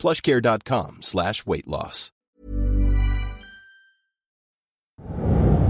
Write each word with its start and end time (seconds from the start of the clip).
plushcare.com 0.00 1.04
slash 1.04 1.44
weight 1.44 1.68
loss. 1.68 2.08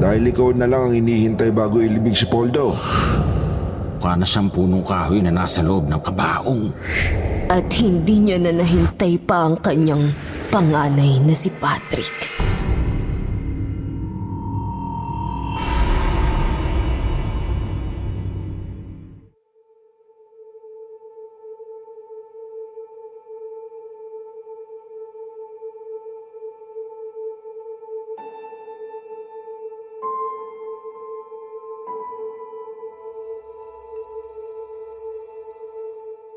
Dahil 0.01 0.33
ikaw 0.33 0.57
na 0.57 0.65
lang 0.65 0.89
ang 0.89 0.95
inihintay 0.97 1.53
bago 1.53 1.83
ilibing 1.85 2.17
si 2.17 2.25
Poldo. 2.25 2.73
Mukha 4.01 4.17
na 4.17 4.25
siyang 4.25 4.49
punong 4.49 4.81
kahoy 4.81 5.21
na 5.21 5.29
nasa 5.29 5.61
loob 5.61 5.93
ng 5.93 6.01
kabaong. 6.01 6.73
At 7.53 7.69
hindi 7.77 8.17
niya 8.17 8.41
na 8.41 8.57
nahintay 8.57 9.21
pa 9.21 9.45
ang 9.45 9.61
kanyang 9.61 10.09
panganay 10.49 11.21
na 11.21 11.37
si 11.37 11.53
Patrick. 11.53 12.50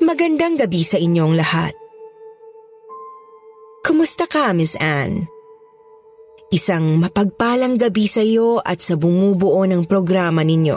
Magandang 0.04 0.60
gabi 0.60 0.84
sa 0.84 1.00
inyong 1.00 1.32
lahat. 1.32 1.72
Kumusta 3.80 4.28
ka, 4.28 4.52
Miss 4.52 4.76
Anne? 4.76 5.24
Isang 6.52 7.00
mapagpalang 7.00 7.80
gabi 7.80 8.04
sa 8.04 8.20
iyo 8.20 8.60
at 8.60 8.84
sa 8.84 9.00
bumubuo 9.00 9.64
ng 9.64 9.88
programa 9.88 10.44
ninyo. 10.44 10.76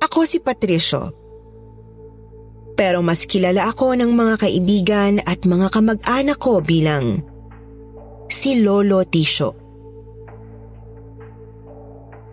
Ako 0.00 0.24
si 0.24 0.40
Patricio. 0.40 1.12
Pero 2.80 3.04
mas 3.04 3.28
kilala 3.28 3.68
ako 3.68 3.92
ng 3.92 4.08
mga 4.08 4.34
kaibigan 4.48 5.20
at 5.20 5.44
mga 5.44 5.68
kamag-anak 5.68 6.40
ko 6.40 6.64
bilang 6.64 7.20
si 8.32 8.64
Lolo 8.64 9.04
Tisho. 9.04 9.52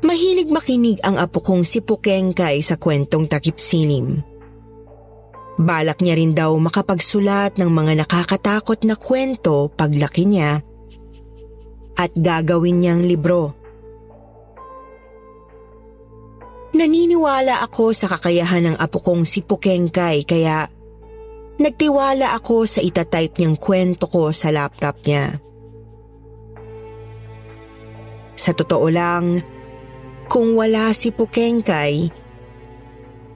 Mahilig 0.08 0.48
makinig 0.48 1.04
ang 1.04 1.20
apo 1.20 1.44
kong 1.44 1.68
si 1.68 1.84
Pukengkay 1.84 2.64
sa 2.64 2.80
kwentong 2.80 3.28
takip 3.28 3.60
silim. 3.60 4.29
Balak 5.60 6.00
niya 6.00 6.16
rin 6.16 6.32
daw 6.32 6.56
makapagsulat 6.56 7.60
ng 7.60 7.68
mga 7.68 8.08
nakakatakot 8.08 8.88
na 8.88 8.96
kwento 8.96 9.68
paglaki 9.76 10.24
niya 10.24 10.64
at 12.00 12.16
gagawin 12.16 12.80
niyang 12.80 13.04
libro. 13.04 13.52
Naniniwala 16.72 17.60
ako 17.60 17.92
sa 17.92 18.08
kakayahan 18.08 18.72
ng 18.72 18.76
apo 18.80 19.04
kong 19.04 19.28
si 19.28 19.44
Pukengkay 19.44 20.24
kaya 20.24 20.72
nagtiwala 21.60 22.32
ako 22.40 22.64
sa 22.64 22.80
itatype 22.80 23.36
niyang 23.44 23.60
kwento 23.60 24.08
ko 24.08 24.32
sa 24.32 24.56
laptop 24.56 24.96
niya. 25.04 25.44
Sa 28.40 28.56
totoo 28.56 28.88
lang, 28.88 29.44
kung 30.32 30.56
wala 30.56 30.96
si 30.96 31.12
Pukengkay, 31.12 32.08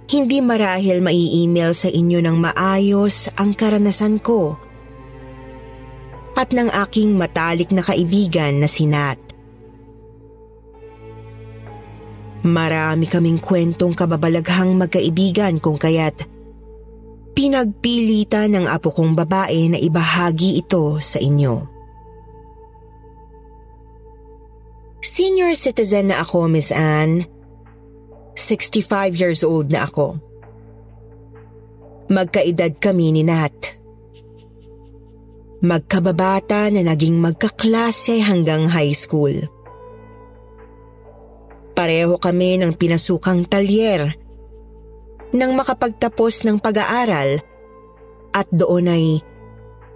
hindi 0.09 0.43
marahil 0.43 0.99
mai-email 0.99 1.71
sa 1.71 1.87
inyo 1.87 2.19
ng 2.19 2.37
maayos 2.37 3.31
ang 3.39 3.55
karanasan 3.55 4.19
ko 4.19 4.59
at 6.33 6.49
ng 6.51 6.69
aking 6.87 7.13
matalik 7.13 7.69
na 7.69 7.85
kaibigan 7.85 8.57
na 8.57 8.67
si 8.67 8.89
Nat. 8.89 9.21
Marami 12.43 13.07
kaming 13.07 13.39
kwentong 13.39 13.95
kababalaghang 13.95 14.75
magkaibigan 14.75 15.63
kung 15.63 15.79
kaya't 15.79 16.27
pinagpilitan 17.33 18.53
ng 18.53 18.65
apo 18.69 18.93
kong 18.93 19.17
babae 19.17 19.71
na 19.71 19.79
ibahagi 19.81 20.61
ito 20.61 21.01
sa 21.01 21.17
inyo. 21.17 21.65
Senior 25.03 25.51
citizen 25.57 26.13
na 26.13 26.23
ako, 26.23 26.47
Miss 26.47 26.69
Anne 26.69 27.32
65 28.35 29.13
years 29.13 29.41
old 29.45 29.69
na 29.69 29.85
ako. 29.85 30.17
Magkaedad 32.09 32.77
kami 32.81 33.15
ni 33.15 33.23
Nat. 33.25 33.79
Magkababata 35.63 36.67
na 36.67 36.83
naging 36.83 37.17
magkaklase 37.17 38.19
hanggang 38.19 38.67
high 38.67 38.91
school. 38.91 39.31
Pareho 41.73 42.19
kami 42.21 42.61
ng 42.61 42.75
pinasukang 42.77 43.47
talyer 43.49 44.13
nang 45.33 45.57
makapagtapos 45.57 46.45
ng 46.45 46.61
pag-aaral 46.61 47.41
at 48.29 48.47
doon 48.53 48.85
ay 48.91 49.05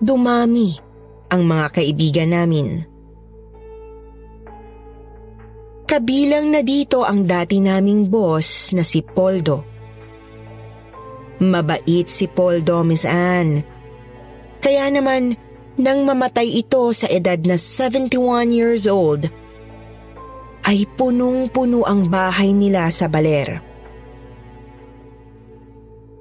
dumami 0.01 0.77
ang 1.29 1.45
mga 1.45 1.67
kaibigan 1.77 2.33
namin. 2.33 2.96
Kabilang 5.87 6.51
na 6.51 6.67
dito 6.67 7.07
ang 7.07 7.23
dati 7.23 7.63
naming 7.63 8.11
boss 8.11 8.75
na 8.75 8.83
si 8.83 8.99
Poldo. 8.99 9.63
Mabait 11.39 12.03
si 12.11 12.27
Poldo, 12.27 12.83
Miss 12.83 13.07
Anne. 13.07 13.63
Kaya 14.59 14.91
naman, 14.91 15.39
nang 15.79 16.03
mamatay 16.03 16.59
ito 16.59 16.91
sa 16.91 17.07
edad 17.07 17.39
na 17.39 17.55
71 17.55 18.51
years 18.51 18.83
old, 18.83 19.31
ay 20.67 20.83
punong-puno 20.99 21.87
ang 21.87 22.11
bahay 22.11 22.51
nila 22.51 22.91
sa 22.91 23.07
baler. 23.07 23.63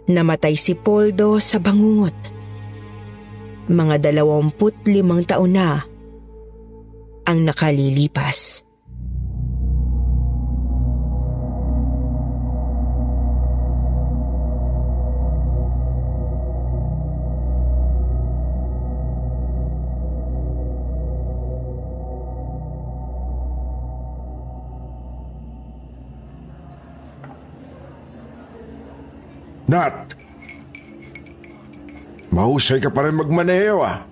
Namatay 0.06 0.54
si 0.54 0.78
Poldo 0.78 1.42
sa 1.42 1.58
bangungot. 1.58 2.14
Mga 3.66 3.98
dalawamput 3.98 4.86
limang 4.86 5.26
taon 5.26 5.58
na 5.58 5.82
ang 7.26 7.42
nakalilipas. 7.42 8.65
Nat! 29.66 30.14
Mahusay 32.30 32.78
ka 32.78 32.90
pa 32.90 33.06
rin 33.06 33.18
magmaneho 33.18 33.82
ah. 33.82 34.06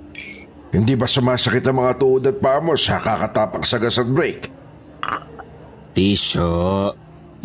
Hindi 0.74 0.98
ba 0.98 1.06
sumasakit 1.06 1.62
ang 1.70 1.86
mga 1.86 1.92
tuod 2.02 2.24
at 2.26 2.36
paa 2.42 2.58
mo 2.58 2.74
sa 2.74 2.98
kakatapak 2.98 3.62
sa 3.62 3.78
gas 3.78 4.02
at 4.02 4.10
brake? 4.10 4.50
Tisyo, 5.94 6.90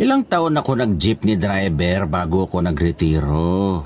ilang 0.01 0.25
taon 0.25 0.57
ako 0.57 0.71
nag-jeepney 0.73 1.37
driver 1.37 2.09
bago 2.09 2.49
ako 2.49 2.65
nagretiro. 2.65 3.85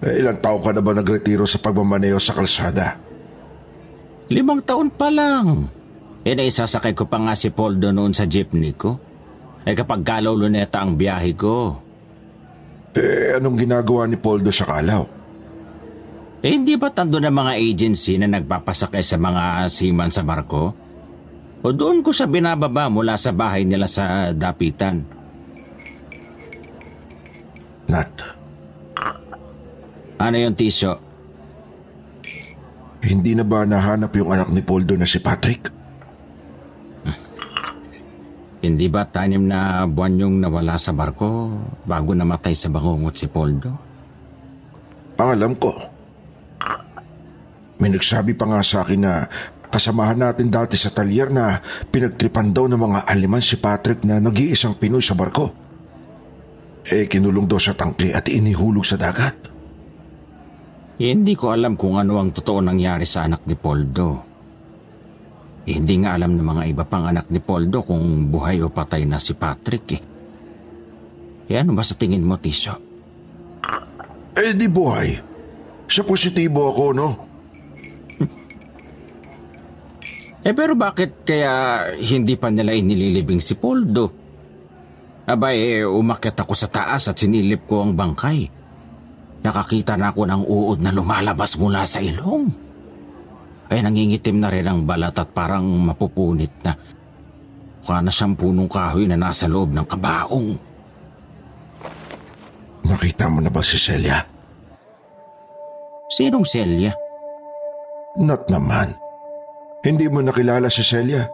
Eh, 0.00 0.24
ilang 0.24 0.40
taon 0.40 0.64
ka 0.64 0.72
na 0.72 0.80
ba 0.80 0.96
nagretiro 0.96 1.44
sa 1.44 1.60
pagmamaneho 1.60 2.16
sa 2.16 2.32
kalsada? 2.32 2.96
Limang 4.32 4.64
taon 4.64 4.88
pa 4.88 5.12
lang. 5.12 5.68
E 6.24 6.32
naisasakay 6.32 6.96
ko 6.96 7.04
pa 7.04 7.20
nga 7.20 7.36
si 7.36 7.52
Poldo 7.52 7.92
noon 7.92 8.16
sa 8.16 8.24
jeepney 8.24 8.72
ko. 8.72 8.96
Eh 9.68 9.76
kapag 9.76 10.00
galaw 10.00 10.32
luneta 10.32 10.80
ang 10.80 10.96
biyahe 10.96 11.36
ko, 11.36 11.76
eh, 12.92 13.36
anong 13.40 13.56
ginagawa 13.56 14.04
ni 14.04 14.20
Poldo 14.20 14.52
sa 14.52 14.68
Kalaw? 14.68 15.04
Eh, 16.42 16.50
hindi 16.50 16.74
ba 16.74 16.90
tando 16.90 17.22
ng 17.22 17.30
mga 17.30 17.54
agency 17.54 18.18
na 18.18 18.26
nagpapasakay 18.26 19.00
sa 19.00 19.14
mga 19.14 19.70
seaman 19.70 20.10
sa 20.10 20.26
barko? 20.26 20.74
O 21.62 21.70
doon 21.70 22.02
ko 22.02 22.10
siya 22.10 22.26
binababa 22.26 22.90
mula 22.90 23.14
sa 23.14 23.30
bahay 23.30 23.62
nila 23.62 23.86
sa 23.86 24.34
Dapitan? 24.34 25.06
Nat. 27.86 28.10
Ano 30.18 30.36
yung 30.38 30.58
tisyo? 30.58 30.98
Hindi 33.02 33.34
na 33.34 33.42
ba 33.46 33.66
nahanap 33.66 34.14
yung 34.14 34.30
anak 34.30 34.50
ni 34.50 34.62
Poldo 34.62 34.94
na 34.98 35.06
si 35.06 35.18
Patrick? 35.18 35.81
Hindi 38.62 38.86
ba 38.86 39.02
tanim 39.10 39.42
na 39.50 39.82
buwan 39.90 40.22
yung 40.22 40.36
nawala 40.38 40.78
sa 40.78 40.94
barko 40.94 41.50
bago 41.82 42.14
namatay 42.14 42.54
sa 42.54 42.70
bangungot 42.70 43.18
si 43.18 43.26
Poldo? 43.26 43.90
Alam 45.18 45.54
ko, 45.54 45.70
May 47.82 47.90
nagsabi 47.90 48.38
pa 48.38 48.46
nga 48.46 48.62
sa 48.62 48.86
akin 48.86 49.00
na 49.02 49.26
kasamahan 49.66 50.14
natin 50.14 50.46
dati 50.46 50.78
sa 50.78 50.94
talyer 50.94 51.34
na 51.34 51.58
pinagtripan 51.90 52.54
daw 52.54 52.70
ng 52.70 52.78
mga 52.78 53.10
aliman 53.10 53.42
si 53.42 53.58
Patrick 53.58 54.06
na 54.06 54.22
nag-iisang 54.22 54.78
Pinoy 54.78 55.02
sa 55.02 55.18
barko. 55.18 55.50
Eh 56.86 57.10
kinulong 57.10 57.50
daw 57.50 57.58
sa 57.58 57.74
tangke 57.74 58.14
at 58.14 58.30
inihulog 58.30 58.86
sa 58.86 58.94
dagat. 58.94 59.34
Hindi 61.02 61.34
ko 61.34 61.50
alam 61.50 61.74
kung 61.74 61.98
ano 61.98 62.22
ang 62.22 62.30
totoo 62.30 62.62
nangyari 62.62 63.02
sa 63.02 63.26
anak 63.26 63.42
ni 63.50 63.58
Poldo. 63.58 64.31
Eh, 65.62 65.78
hindi 65.78 66.02
nga 66.02 66.18
alam 66.18 66.34
ng 66.34 66.42
mga 66.42 66.62
iba 66.74 66.82
pang 66.82 67.06
anak 67.06 67.30
ni 67.30 67.38
Poldo 67.38 67.86
kung 67.86 68.26
buhay 68.26 68.58
o 68.62 68.70
patay 68.70 69.06
na 69.06 69.22
si 69.22 69.38
Patrick 69.38 69.86
eh. 69.94 70.02
E 71.46 71.52
ano 71.54 71.76
ba 71.76 71.86
sa 71.86 71.94
tingin 71.94 72.26
mo, 72.26 72.34
Tisyo? 72.34 72.74
Eh 74.34 74.56
di 74.58 74.66
buhay. 74.66 75.20
Sa 75.86 76.02
positibo 76.02 76.72
ako, 76.72 76.84
no? 76.96 77.08
Eh 80.42 80.50
pero 80.58 80.74
bakit 80.74 81.22
kaya 81.22 81.86
hindi 81.94 82.34
pa 82.34 82.50
nila 82.50 82.74
inililibing 82.74 83.38
si 83.38 83.54
Poldo? 83.54 84.10
Abay, 85.22 85.78
eh, 85.78 85.86
umakyat 85.86 86.42
ako 86.42 86.58
sa 86.58 86.66
taas 86.66 87.06
at 87.06 87.14
sinilip 87.14 87.70
ko 87.70 87.86
ang 87.86 87.94
bangkay. 87.94 88.50
Nakakita 89.46 89.94
na 89.94 90.10
ako 90.10 90.26
ng 90.26 90.42
uod 90.42 90.78
na 90.82 90.90
lumalabas 90.90 91.54
mula 91.54 91.86
sa 91.86 92.02
ilong. 92.02 92.71
Ay 93.72 93.80
nangingitim 93.80 94.36
na 94.36 94.52
rin 94.52 94.68
ang 94.68 94.84
balat 94.84 95.16
at 95.16 95.32
parang 95.32 95.64
mapupunit 95.64 96.52
na. 96.60 96.76
Mukha 97.80 98.04
na 98.04 98.12
siyang 98.12 98.36
punong 98.36 98.68
kahoy 98.68 99.08
na 99.08 99.16
nasa 99.16 99.48
loob 99.48 99.72
ng 99.72 99.88
kabaong. 99.88 100.48
Nakita 102.84 103.32
mo 103.32 103.40
na 103.40 103.48
ba 103.48 103.64
si 103.64 103.80
Celia? 103.80 104.20
Sinong 106.12 106.44
Celia? 106.44 106.92
Not 108.20 108.52
naman. 108.52 108.92
Hindi 109.80 110.04
mo 110.12 110.20
nakilala 110.20 110.68
si 110.68 110.84
Celia. 110.84 111.24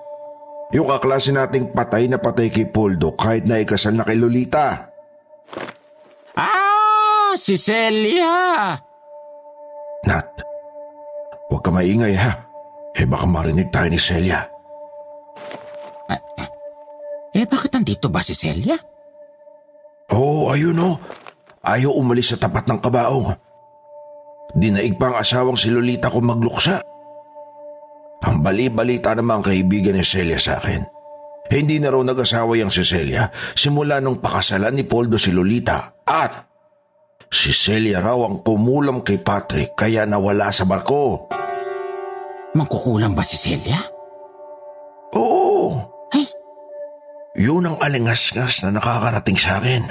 Yung 0.71 0.87
kaklase 0.87 1.35
nating 1.35 1.75
patay 1.75 2.07
na 2.07 2.23
patay 2.23 2.55
kay 2.55 2.71
Poldo 2.71 3.19
kahit 3.19 3.51
na 3.51 3.59
ikasal 3.59 3.99
na 3.99 4.07
kay 4.07 4.15
Lolita. 4.15 4.95
Ah! 6.39 7.35
Si 7.35 7.59
Celia! 7.59 8.79
Nat, 10.07 10.48
ka 11.69 11.71
maingay 11.77 12.17
ha. 12.17 12.49
Eh 12.97 13.05
baka 13.05 13.29
marinig 13.29 13.69
tayo 13.69 13.93
ni 13.93 14.01
Celia. 14.01 14.41
Eh 17.37 17.45
bakit 17.45 17.71
nandito 17.77 18.09
ba 18.09 18.25
si 18.25 18.33
Celia? 18.33 18.75
Oo, 20.17 20.49
oh, 20.49 20.57
ayun 20.57 20.81
o. 20.81 20.97
Ayaw 21.61 21.93
umalis 21.93 22.33
sa 22.33 22.41
tapat 22.41 22.65
ng 22.65 22.81
kabaong. 22.81 23.37
Dinaig 24.57 24.97
pa 24.97 25.13
ang 25.13 25.17
asawang 25.21 25.61
si 25.61 25.69
Lolita 25.69 26.09
ko 26.09 26.25
magluksa. 26.25 26.81
Ang 28.25 28.41
bali-balita 28.41 29.13
naman 29.13 29.39
ang 29.39 29.45
kaibigan 29.45 29.95
ni 29.95 30.03
Celia 30.03 30.41
sa 30.41 30.59
akin. 30.59 30.83
Hindi 31.53 31.79
na 31.79 31.93
raw 31.93 32.01
nag-asawa 32.01 32.59
yung 32.59 32.73
si 32.73 32.83
Celia 32.83 33.29
simula 33.55 34.01
nung 34.01 34.19
pakasalan 34.19 34.75
ni 34.75 34.85
Poldo 34.89 35.21
si 35.21 35.31
Lolita 35.31 36.05
at 36.05 36.33
si 37.29 37.53
Celia 37.53 38.03
raw 38.03 38.19
ang 38.25 38.43
kumulam 38.43 39.05
kay 39.05 39.21
Patrick 39.21 39.77
kaya 39.79 40.09
nawala 40.09 40.51
sa 40.51 40.67
barko. 40.67 41.38
Mangkukulam 42.57 43.13
ba 43.13 43.23
si 43.23 43.37
Celia? 43.37 43.79
Oo, 45.15 45.73
Ay, 46.13 46.25
yun 47.37 47.65
ang 47.65 47.77
alingas-ngas 47.81 48.65
na 48.65 48.81
nakakarating 48.81 49.37
sa 49.37 49.61
akin. 49.61 49.85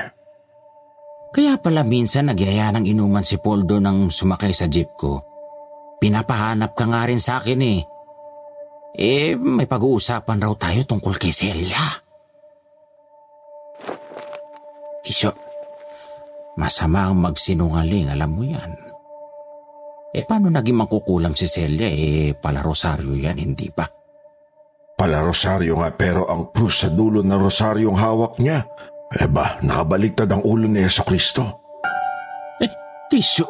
kaya 1.33 1.53
pala 1.61 1.85
minsan 1.85 2.25
nagyaya 2.29 2.73
ng 2.73 2.85
inuman 2.89 3.21
si 3.21 3.37
Poldo 3.37 3.77
nang 3.77 4.09
sumakay 4.09 4.53
sa 4.53 4.65
jeep 4.65 4.89
ko. 4.97 5.21
Pinapahanap 6.01 6.73
ka 6.73 6.85
nga 6.89 7.05
rin 7.05 7.21
sa 7.21 7.37
akin 7.37 7.61
eh. 7.61 7.81
Eh, 8.97 9.37
may 9.37 9.69
pag-uusapan 9.69 10.41
raw 10.41 10.53
tayo 10.57 10.81
tungkol 10.81 11.17
kay 11.21 11.29
Celia. 11.29 12.01
Isyo, 15.05 15.29
masama 16.57 17.05
ang 17.09 17.21
magsinungaling, 17.21 18.09
alam 18.09 18.33
mo 18.33 18.41
yan. 18.41 18.73
Eh, 20.17 20.25
paano 20.25 20.49
naging 20.49 20.81
mangkukulam 20.81 21.37
si 21.37 21.45
Celia? 21.45 21.85
Eh, 21.85 22.33
pala 22.33 22.65
rosaryo 22.65 23.13
yan, 23.13 23.37
hindi 23.37 23.69
ba? 23.69 23.85
Pala 24.97 25.21
rosaryo 25.21 25.77
nga 25.77 25.93
pero 25.93 26.25
ang 26.25 26.49
krus 26.49 26.81
sa 26.81 26.89
dulo 26.89 27.21
ng 27.21 27.37
rosaryo 27.37 27.93
ang 27.93 28.01
hawak 28.01 28.33
niya. 28.41 28.65
Eh 29.13 29.29
ba, 29.29 29.61
nakabaligtad 29.61 30.25
ang 30.33 30.41
ulo 30.41 30.65
ni 30.65 30.81
Yeso 30.81 31.05
Kristo. 31.05 31.61
Eh, 32.57 32.73
Tisyo, 33.13 33.45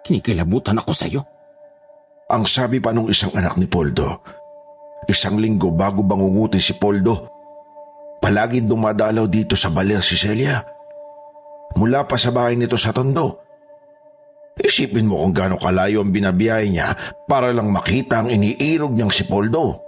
kinikilabutan 0.00 0.80
ako 0.80 0.96
sa'yo. 0.96 1.20
Ang 2.32 2.48
sabi 2.48 2.80
pa 2.80 2.96
nung 2.96 3.12
isang 3.12 3.36
anak 3.36 3.60
ni 3.60 3.68
Poldo, 3.68 4.24
isang 5.12 5.36
linggo 5.36 5.76
bago 5.76 6.00
bangungutin 6.00 6.56
si 6.56 6.72
Poldo, 6.80 7.28
palaging 8.24 8.64
dumadalaw 8.64 9.28
dito 9.28 9.60
sa 9.60 9.68
baler 9.68 10.00
si 10.00 10.16
Celia. 10.16 10.64
Mula 11.76 12.08
pa 12.08 12.16
sa 12.16 12.32
bahay 12.32 12.56
nito 12.56 12.80
sa 12.80 12.96
Tondo. 12.96 13.49
Isipin 14.60 15.08
mo 15.08 15.24
kung 15.24 15.32
gaano 15.32 15.56
kalayo 15.56 16.04
ang 16.04 16.12
binabiyahe 16.12 16.68
niya 16.68 16.92
para 17.24 17.48
lang 17.50 17.72
makita 17.72 18.20
ang 18.20 18.28
iniirog 18.28 18.92
niyang 18.92 19.12
si 19.12 19.24
Poldo. 19.24 19.80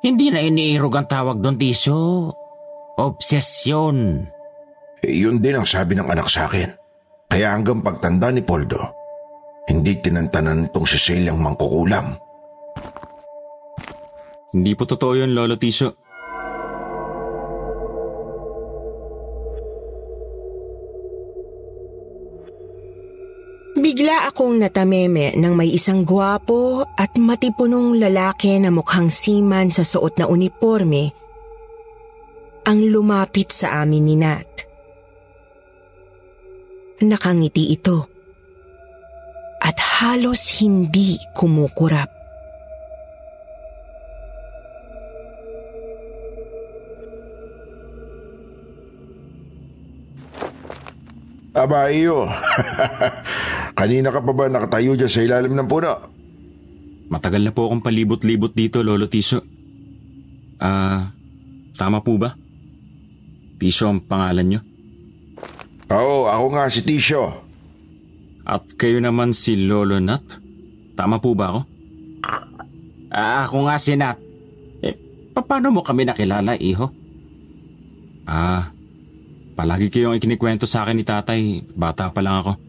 Hindi 0.00 0.32
na 0.32 0.40
iniirog 0.40 0.94
ang 0.94 1.08
tawag 1.10 1.42
doon, 1.42 1.58
Tisyo. 1.60 2.32
Obsesyon. 2.98 4.24
Eh, 5.04 5.14
yun 5.22 5.38
din 5.38 5.58
ang 5.58 5.68
sabi 5.68 5.94
ng 5.94 6.08
anak 6.08 6.26
sa 6.32 6.48
akin. 6.48 6.70
Kaya 7.28 7.52
hanggang 7.52 7.84
pagtanda 7.84 8.32
ni 8.32 8.40
Poldo, 8.40 8.80
hindi 9.68 10.00
tinantanan 10.00 10.72
itong 10.72 10.88
si 10.88 10.96
Celiang 10.96 11.38
mangkukulam. 11.38 12.16
Hindi 14.48 14.72
po 14.72 14.88
totoo 14.88 15.12
yun, 15.12 15.36
Lolo 15.36 15.60
Tisyo. 15.60 16.07
Akong 24.38 24.62
natameme 24.62 25.34
nang 25.34 25.58
may 25.58 25.74
isang 25.74 26.06
gwapo 26.06 26.86
at 26.94 27.18
matipunong 27.18 27.98
lalaki 27.98 28.54
na 28.62 28.70
mukhang 28.70 29.10
seaman 29.10 29.66
sa 29.66 29.82
suot 29.82 30.14
na 30.14 30.30
uniforme 30.30 31.10
ang 32.62 32.78
lumapit 32.86 33.50
sa 33.50 33.82
amin 33.82 34.06
ni 34.06 34.14
Nat. 34.14 34.46
Nakangiti 37.02 37.74
ito 37.74 38.06
at 39.58 39.74
halos 40.06 40.62
hindi 40.62 41.18
kumukurap. 41.34 42.06
Aba 51.58 51.90
iyo, 51.90 52.22
kanina 53.78 54.10
ka 54.10 54.18
pa 54.18 54.34
ba 54.34 54.50
nakatayo 54.50 54.98
dyan 54.98 55.06
sa 55.06 55.22
ilalim 55.22 55.54
ng 55.54 55.70
puno? 55.70 55.94
Matagal 57.08 57.46
na 57.46 57.54
po 57.54 57.70
akong 57.70 57.80
palibot-libot 57.80 58.52
dito, 58.52 58.82
Lolo 58.82 59.06
Tisyo. 59.06 59.40
Ah, 60.58 61.14
tama 61.78 62.02
po 62.02 62.18
ba? 62.18 62.34
Tisyo 63.62 63.88
ang 63.88 64.02
pangalan 64.02 64.46
nyo? 64.50 64.60
Oo, 65.88 66.26
ako 66.28 66.46
nga 66.58 66.68
si 66.68 66.82
Tisyo. 66.84 67.22
At 68.44 68.66
kayo 68.76 69.00
naman 69.00 69.32
si 69.32 69.56
Lolo 69.56 70.02
Nat? 70.02 70.26
Tama 70.98 71.22
po 71.22 71.32
ba 71.32 71.54
ako? 71.54 71.60
Ah, 73.08 73.48
ako 73.48 73.70
nga 73.70 73.76
si 73.80 73.96
Nat. 73.96 74.20
Eh, 74.84 74.98
paano 75.32 75.72
mo 75.72 75.80
kami 75.80 76.04
nakilala, 76.04 76.60
iho? 76.60 76.92
Ah, 78.28 78.68
palagi 79.56 79.88
kayong 79.88 80.20
ikinikwento 80.20 80.68
sa 80.68 80.84
akin 80.84 80.96
ni 81.00 81.04
tatay. 81.08 81.64
Bata 81.72 82.12
pa 82.12 82.20
lang 82.20 82.44
ako. 82.44 82.67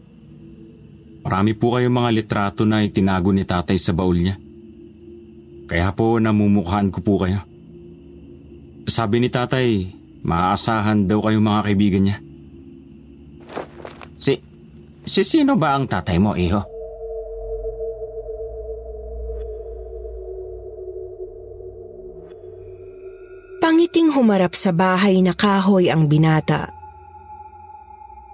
Marami 1.30 1.54
po 1.54 1.78
kayong 1.78 1.94
mga 1.94 2.10
litrato 2.10 2.66
na 2.66 2.82
itinago 2.82 3.30
ni 3.30 3.46
tatay 3.46 3.78
sa 3.78 3.94
baul 3.94 4.18
niya. 4.18 4.34
Kaya 5.70 5.94
po 5.94 6.18
namumukhaan 6.18 6.90
ko 6.90 6.98
po 7.06 7.22
kayo. 7.22 7.46
Sabi 8.90 9.22
ni 9.22 9.30
tatay, 9.30 9.94
maaasahan 10.26 11.06
daw 11.06 11.22
kayong 11.22 11.46
mga 11.46 11.60
kaibigan 11.62 12.02
niya. 12.02 12.18
Si, 14.18 14.42
si 15.06 15.22
sino 15.22 15.54
ba 15.54 15.78
ang 15.78 15.86
tatay 15.86 16.18
mo, 16.18 16.34
iho? 16.34 16.66
Pangiting 23.62 24.10
humarap 24.18 24.58
sa 24.58 24.74
bahay 24.74 25.22
na 25.22 25.38
kahoy 25.38 25.94
ang 25.94 26.10
binata. 26.10 26.74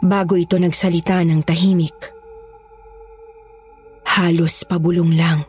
Bago 0.01 0.41
ito 0.41 0.57
nagsalita 0.57 1.21
ng 1.29 1.45
tahimik. 1.45 2.16
Halos 4.17 4.65
pabulong 4.65 5.13
lang. 5.13 5.45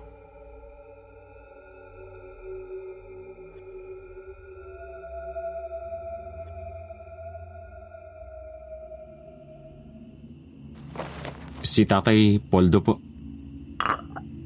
Si 11.63 11.87
tatay 11.87 12.43
Poldo 12.43 12.83
po. 12.83 12.99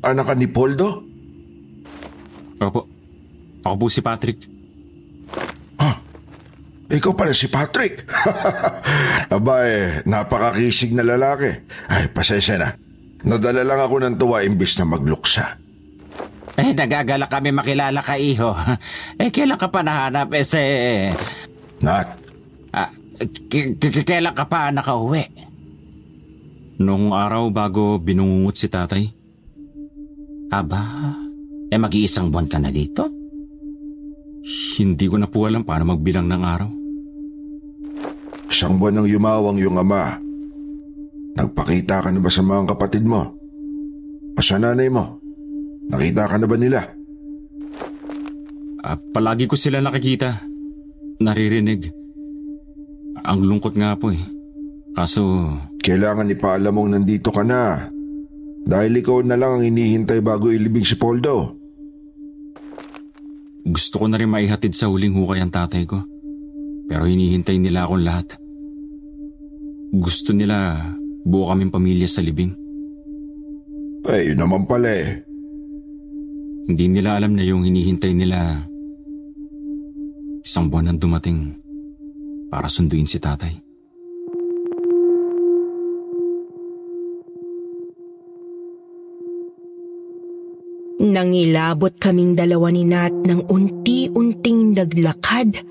anak 0.05 0.25
ka 0.29 0.33
ni 0.37 0.45
Poldo? 0.45 1.01
Opo. 2.61 2.85
Ako 3.65 3.75
po 3.77 3.85
si 3.89 4.05
Patrick. 4.05 4.61
Ikaw 6.91 7.13
pala 7.15 7.31
si 7.31 7.47
Patrick. 7.47 8.03
Aba 9.35 9.63
eh, 9.63 10.03
napakakisig 10.03 10.91
na 10.91 11.07
lalaki. 11.07 11.47
Ay, 11.87 12.11
pasensya 12.11 12.59
na. 12.59 12.90
Nadala 13.21 13.61
lang 13.61 13.79
ako 13.79 13.95
ng 14.01 14.15
tuwa 14.15 14.41
imbis 14.41 14.75
na 14.75 14.85
magluksa. 14.87 15.57
Eh, 16.57 16.73
nagagala 16.73 17.25
kami 17.25 17.49
makilala 17.49 18.01
ka, 18.01 18.17
iho. 18.17 18.51
Eh, 19.15 19.29
kailan 19.29 19.55
ka 19.55 19.69
pa 19.69 19.81
nahanap? 19.81 20.33
Eh, 20.33 20.43
se... 20.43 20.61
Nat, 21.79 22.17
Ah, 22.71 22.89
k- 23.47 23.75
k- 23.75 24.03
kailan 24.03 24.33
ka 24.33 24.45
pa 24.45 24.69
nakauwi? 24.69 25.23
Noong 26.77 27.13
araw 27.13 27.47
bago 27.47 27.97
binungungot 27.97 28.55
si 28.55 28.65
tatay. 28.65 29.05
Aba, 30.49 31.13
eh 31.67 31.77
mag-iisang 31.77 32.27
buwan 32.27 32.49
ka 32.49 32.57
na 32.57 32.67
dito? 32.67 33.05
Hindi 34.75 35.05
ko 35.05 35.15
na 35.15 35.29
po 35.29 35.45
alam 35.45 35.61
paano 35.61 35.93
magbilang 35.93 36.25
ng 36.25 36.43
araw. 36.43 36.71
isang 38.51 38.75
buwan 38.75 38.99
nang 38.99 39.07
yumawang 39.07 39.55
yung 39.57 39.79
ama. 39.79 40.19
Nagpakita 41.35 42.03
ka 42.03 42.09
na 42.11 42.19
ba 42.19 42.31
sa 42.31 42.43
mga 42.43 42.75
kapatid 42.75 43.03
mo? 43.07 43.21
O 44.35 44.39
sa 44.43 44.59
nanay 44.59 44.91
mo? 44.91 45.19
Nakita 45.91 46.27
ka 46.27 46.35
na 46.39 46.47
ba 46.47 46.55
nila? 46.59 46.81
Ah, 48.81 48.97
palagi 48.97 49.45
ko 49.45 49.55
sila 49.55 49.79
nakikita. 49.79 50.41
Naririnig. 51.21 51.93
Ang 53.21 53.45
lungkot 53.45 53.77
nga 53.77 53.93
po 53.93 54.09
eh. 54.09 54.23
Kaso, 54.97 55.21
Kailangan 55.81 56.33
ipaalam 56.33 56.73
mong 56.73 56.89
nandito 56.97 57.29
ka 57.29 57.45
na. 57.45 57.89
Dahil 58.61 59.01
ikaw 59.01 59.25
na 59.25 59.37
lang 59.37 59.61
ang 59.61 59.63
inihintay 59.65 60.21
bago 60.21 60.49
ilibing 60.53 60.85
si 60.85 60.97
Poldo. 60.97 61.57
gusto 63.61 64.01
ko 64.01 64.05
na 64.09 64.17
rin 64.17 64.29
maihatid 64.29 64.73
sa 64.73 64.89
huling 64.89 65.13
hukay 65.15 65.39
ang 65.39 65.53
tatay 65.53 65.85
ko. 65.85 66.01
Pero 66.89 67.07
hinihintay 67.07 67.55
nila 67.61 67.85
akong 67.87 68.03
lahat. 68.03 68.35
Gusto 69.93 70.33
nila 70.35 70.81
buo 71.25 71.49
kaming 71.49 71.69
pamilya 71.69 72.09
sa 72.09 72.21
libing. 72.23 72.53
Eh, 74.09 74.33
yun 74.33 74.39
naman 74.41 74.65
pala 74.65 74.89
eh. 74.89 75.21
Hindi 76.65 76.85
nila 76.89 77.17
alam 77.17 77.37
na 77.37 77.45
yung 77.45 77.65
hinihintay 77.65 78.13
nila 78.17 78.65
isang 80.41 80.69
buwan 80.73 80.89
nang 80.89 80.99
dumating 81.01 81.53
para 82.49 82.65
sunduin 82.65 83.05
si 83.05 83.21
tatay. 83.21 83.53
Nangilabot 91.01 91.97
kaming 91.97 92.37
dalawa 92.37 92.69
ni 92.69 92.85
Nat 92.85 93.09
ng 93.25 93.49
unti-unting 93.49 94.77
naglakad 94.77 95.65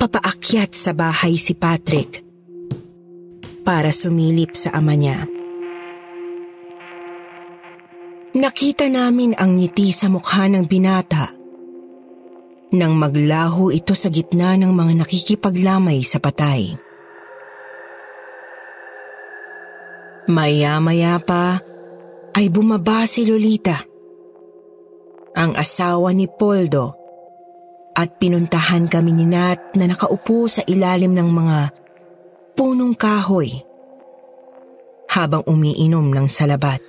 papaakyat 0.00 0.72
sa 0.72 0.96
bahay 0.96 1.36
si 1.36 1.52
Patrick 1.52 2.31
para 3.62 3.94
sumilip 3.94 4.58
sa 4.58 4.74
ama 4.74 4.94
niya. 4.98 5.26
Nakita 8.32 8.88
namin 8.88 9.36
ang 9.36 9.60
ngiti 9.60 9.92
sa 9.92 10.08
mukha 10.08 10.48
ng 10.48 10.64
binata 10.64 11.36
nang 12.72 12.96
maglaho 12.96 13.68
ito 13.68 13.92
sa 13.92 14.08
gitna 14.08 14.56
ng 14.56 14.72
mga 14.72 15.04
nakikipaglamay 15.04 16.00
sa 16.00 16.16
patay. 16.16 16.72
Maya-maya 20.32 21.20
pa 21.20 21.60
ay 22.32 22.48
bumaba 22.48 23.04
si 23.04 23.28
Lolita 23.28 23.76
ang 25.36 25.52
asawa 25.52 26.16
ni 26.16 26.24
Poldo 26.24 26.96
at 27.92 28.16
pinuntahan 28.16 28.88
kami 28.88 29.12
ni 29.12 29.28
Nat 29.28 29.76
na 29.76 29.84
nakaupo 29.84 30.48
sa 30.48 30.64
ilalim 30.64 31.12
ng 31.12 31.28
mga 31.28 31.58
punong 32.52 32.96
kahoy 32.96 33.64
habang 35.12 35.44
umiinom 35.44 36.08
ng 36.08 36.26
salabat. 36.28 36.80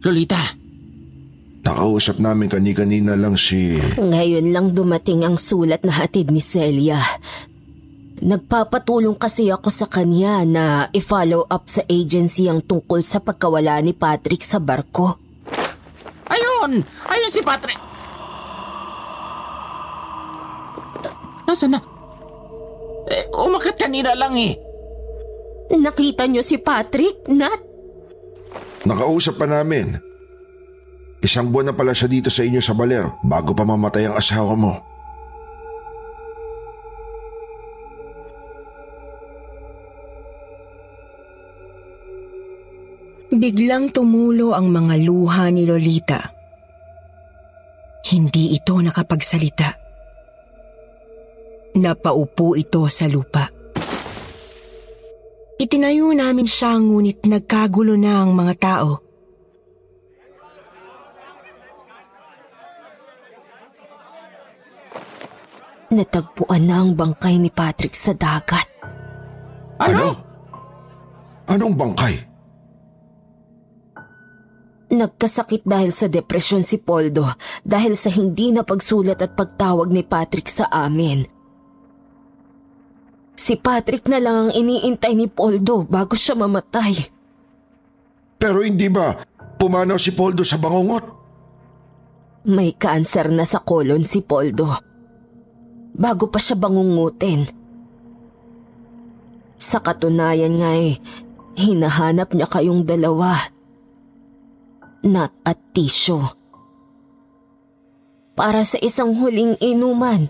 Lolita! 0.00 0.40
Nakausap 1.60 2.16
namin 2.16 2.48
kani-kanina 2.48 3.20
lang 3.20 3.36
si... 3.36 3.76
Ngayon 4.00 4.48
lang 4.48 4.72
dumating 4.72 5.28
ang 5.28 5.36
sulat 5.36 5.84
na 5.84 5.92
hatid 5.92 6.32
ni 6.32 6.40
Celia. 6.40 6.96
Nagpapatulong 8.20 9.16
kasi 9.20 9.52
ako 9.52 9.68
sa 9.68 9.84
kanya 9.88 10.44
na 10.48 10.64
i-follow 10.92 11.44
up 11.48 11.68
sa 11.68 11.84
agency 11.84 12.48
ang 12.48 12.64
tungkol 12.64 13.04
sa 13.04 13.20
pagkawala 13.20 13.76
ni 13.84 13.92
Patrick 13.92 14.40
sa 14.40 14.56
barko. 14.56 15.29
Ayun! 16.30 16.82
Ayun 17.10 17.32
si 17.34 17.42
Patrick! 17.42 17.80
Nasaan 21.50 21.74
na? 21.74 21.80
Eh, 23.10 23.26
umakit 23.34 23.74
kanina 23.74 24.14
lang 24.14 24.38
eh. 24.38 24.54
Nakita 25.70 26.30
niyo 26.30 26.46
si 26.46 26.62
Patrick, 26.62 27.26
Nat? 27.30 27.58
Nakausap 28.86 29.38
pa 29.38 29.50
namin. 29.50 29.98
Isang 31.20 31.50
buwan 31.52 31.70
na 31.70 31.74
pala 31.76 31.92
siya 31.92 32.08
dito 32.08 32.32
sa 32.32 32.46
inyo 32.46 32.62
sa 32.62 32.72
baler 32.72 33.04
bago 33.26 33.52
pa 33.52 33.66
mamatay 33.66 34.08
ang 34.08 34.16
asawa 34.16 34.54
mo. 34.56 34.89
Biglang 43.40 43.88
tumulo 43.88 44.52
ang 44.52 44.68
mga 44.68 45.00
luha 45.00 45.48
ni 45.48 45.64
Lolita. 45.64 46.20
Hindi 48.12 48.52
ito 48.52 48.76
nakapagsalita. 48.76 49.80
Napaupo 51.80 52.52
ito 52.52 52.84
sa 52.92 53.08
lupa. 53.08 53.48
Itinayo 55.56 56.12
namin 56.12 56.44
siya 56.44 56.76
ngunit 56.76 57.24
nagkagulo 57.24 57.96
na 57.96 58.20
ang 58.20 58.36
mga 58.36 58.54
tao. 58.60 59.00
Natagpuan 65.96 66.68
na 66.68 66.76
ang 66.84 66.92
bangkay 66.92 67.40
ni 67.40 67.48
Patrick 67.48 67.96
sa 67.96 68.12
dagat. 68.12 68.68
Ano? 69.80 70.12
Anong 71.48 71.72
bangkay? 71.72 72.29
Nagkasakit 74.90 75.62
dahil 75.62 75.94
sa 75.94 76.10
depresyon 76.10 76.66
si 76.66 76.82
Poldo 76.82 77.22
dahil 77.62 77.94
sa 77.94 78.10
hindi 78.10 78.50
na 78.50 78.66
pagsulat 78.66 79.22
at 79.22 79.38
pagtawag 79.38 79.86
ni 79.86 80.02
Patrick 80.02 80.50
sa 80.50 80.66
amin. 80.66 81.22
Si 83.38 83.54
Patrick 83.54 84.10
na 84.10 84.18
lang 84.18 84.36
ang 84.36 84.52
iniintay 84.52 85.14
ni 85.14 85.30
Poldo 85.30 85.86
bago 85.86 86.18
siya 86.18 86.34
mamatay. 86.34 86.92
Pero 88.36 88.66
hindi 88.66 88.90
ba 88.90 89.14
pumanaw 89.62 89.94
si 89.94 90.10
Poldo 90.10 90.42
sa 90.42 90.58
bangungot? 90.58 91.04
May 92.50 92.74
kanser 92.74 93.30
na 93.30 93.46
sa 93.46 93.62
kolon 93.62 94.02
si 94.02 94.26
Poldo. 94.26 94.74
Bago 95.94 96.32
pa 96.32 96.42
siya 96.42 96.58
bangungutin. 96.58 97.46
Sa 99.60 99.78
katunayan 99.84 100.56
nga 100.56 100.72
eh, 100.72 100.96
hinahanap 101.54 102.32
niya 102.32 102.48
kayong 102.48 102.88
dalawa. 102.88 103.36
Nat 105.00 105.32
at 105.48 105.56
Tisyo. 105.72 106.20
Para 108.36 108.64
sa 108.68 108.76
isang 108.84 109.16
huling 109.16 109.56
inuman. 109.60 110.28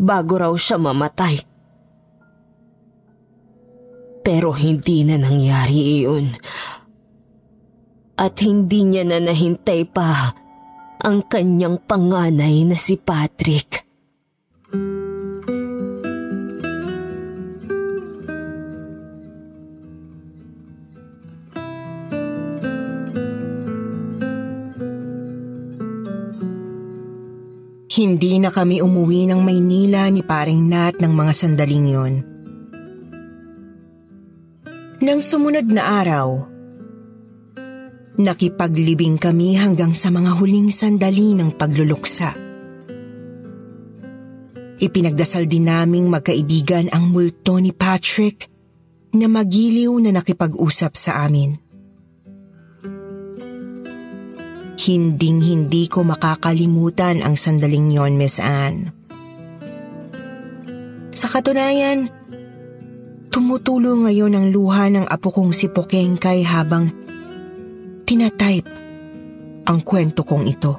Bago 0.00 0.34
raw 0.40 0.52
siya 0.56 0.80
mamatay. 0.80 1.36
Pero 4.24 4.50
hindi 4.56 5.04
na 5.04 5.20
nangyari 5.20 6.00
iyon. 6.00 6.34
At 8.16 8.40
hindi 8.40 8.80
niya 8.88 9.04
na 9.04 9.20
nahintay 9.20 9.84
pa 9.92 10.32
ang 11.04 11.20
kanyang 11.28 11.80
panganay 11.84 12.64
na 12.64 12.80
si 12.80 12.96
Patrick. 12.96 13.85
Hindi 27.96 28.36
na 28.36 28.52
kami 28.52 28.84
umuwi 28.84 29.24
ng 29.24 29.40
Maynila 29.40 30.04
ni 30.12 30.20
paring 30.20 30.68
Nat 30.68 31.00
ng 31.00 31.08
mga 31.16 31.32
sandaling 31.32 31.86
yon. 31.88 32.14
Nang 35.00 35.24
sumunod 35.24 35.64
na 35.72 36.04
araw, 36.04 36.28
nakipaglibing 38.20 39.16
kami 39.16 39.56
hanggang 39.56 39.96
sa 39.96 40.12
mga 40.12 40.28
huling 40.36 40.68
sandali 40.68 41.32
ng 41.40 41.56
pagluluksa. 41.56 42.36
Ipinagdasal 44.76 45.48
din 45.48 45.64
naming 45.64 46.12
magkaibigan 46.12 46.92
ang 46.92 47.08
multo 47.08 47.56
ni 47.56 47.72
Patrick 47.72 48.44
na 49.16 49.24
magiliw 49.24 49.96
na 50.04 50.12
nakipag-usap 50.20 50.92
sa 51.00 51.24
amin. 51.24 51.65
Hinding-hindi 54.76 55.88
ko 55.88 56.04
makakalimutan 56.04 57.24
ang 57.24 57.32
sandaling 57.32 57.88
yon, 57.88 58.20
Miss 58.20 58.36
Anne. 58.36 58.92
Sa 61.16 61.32
katunayan, 61.32 62.12
tumutulo 63.32 63.96
ngayon 64.04 64.36
ang 64.36 64.46
luha 64.52 64.92
ng 64.92 65.08
apo 65.08 65.32
kong 65.32 65.56
si 65.56 65.72
Pokengkay 65.72 66.44
habang 66.44 66.92
tinatype 68.04 68.68
ang 69.64 69.80
kwento 69.80 70.28
kong 70.28 70.44
ito. 70.44 70.72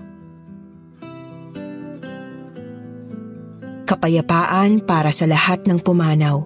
Kapayapaan 3.89 4.85
para 4.85 5.09
sa 5.09 5.25
lahat 5.25 5.65
ng 5.65 5.81
pumanaw. 5.81 6.45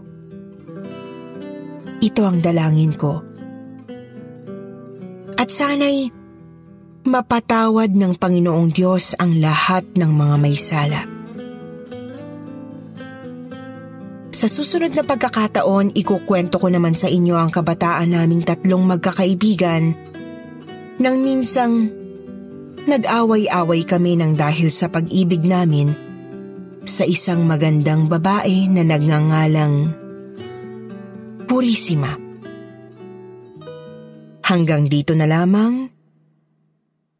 Ito 1.99 2.21
ang 2.23 2.39
dalangin 2.39 2.95
ko. 2.95 3.19
At 5.35 5.51
sana'y 5.51 6.20
mapatawad 7.05 7.93
ng 7.93 8.13
Panginoong 8.17 8.69
Diyos 8.69 9.17
ang 9.17 9.37
lahat 9.41 9.85
ng 9.97 10.11
mga 10.11 10.35
may 10.37 10.55
sala. 10.57 11.01
Sa 14.31 14.47
susunod 14.49 14.95
na 14.97 15.05
pagkakataon, 15.05 15.93
ikukwento 15.93 16.57
ko 16.57 16.71
naman 16.71 16.97
sa 16.97 17.05
inyo 17.05 17.37
ang 17.37 17.53
kabataan 17.53 18.09
naming 18.09 18.41
tatlong 18.41 18.81
magkakaibigan 18.87 19.93
nang 20.97 21.17
minsang 21.21 21.93
nag-away-away 22.89 23.85
kami 23.85 24.17
ng 24.17 24.33
dahil 24.33 24.73
sa 24.73 24.89
pag-ibig 24.89 25.45
namin 25.45 25.93
sa 26.81 27.05
isang 27.05 27.45
magandang 27.45 28.09
babae 28.09 28.65
na 28.65 28.81
nagngangalang 28.81 30.01
Purisima. 31.51 32.15
Hanggang 34.47 34.87
dito 34.87 35.11
na 35.11 35.27
lamang 35.27 36.00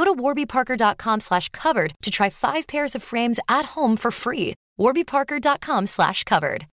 Go 0.00 0.14
to 0.14 0.22
warbyparker.com 0.22 1.20
slash 1.20 1.50
covered 1.50 1.92
to 2.00 2.10
try 2.10 2.30
five 2.30 2.66
pairs 2.66 2.94
of 2.94 3.02
frames 3.02 3.38
at 3.50 3.76
home 3.76 3.98
for 3.98 4.10
free. 4.10 4.54
warbyparker.com 4.80 5.84
slash 5.84 6.24
covered. 6.24 6.64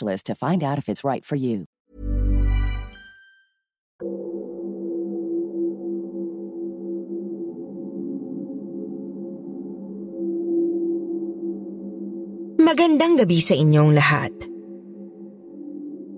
to 0.00 0.34
find 0.34 0.64
out 0.64 0.78
if 0.78 0.88
it's 0.88 1.04
right 1.04 1.24
for 1.24 1.36
you. 1.36 1.66
Magandang 12.64 13.20
gabi 13.20 13.44
sa 13.44 13.52
inyong 13.52 13.92
lahat. 13.92 14.32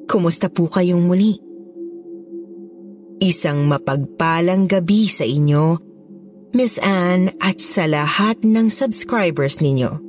Kumusta 0.07 0.47
po 0.47 0.71
kayong 0.71 1.05
muli? 1.05 1.35
Isang 3.19 3.67
mapagpalang 3.67 4.71
gabi 4.71 5.11
sa 5.11 5.27
inyo, 5.27 5.77
Miss 6.55 6.79
Anne 6.79 7.35
at 7.43 7.59
sa 7.59 7.91
lahat 7.91 8.47
ng 8.47 8.71
subscribers 8.71 9.59
ninyo. 9.59 10.06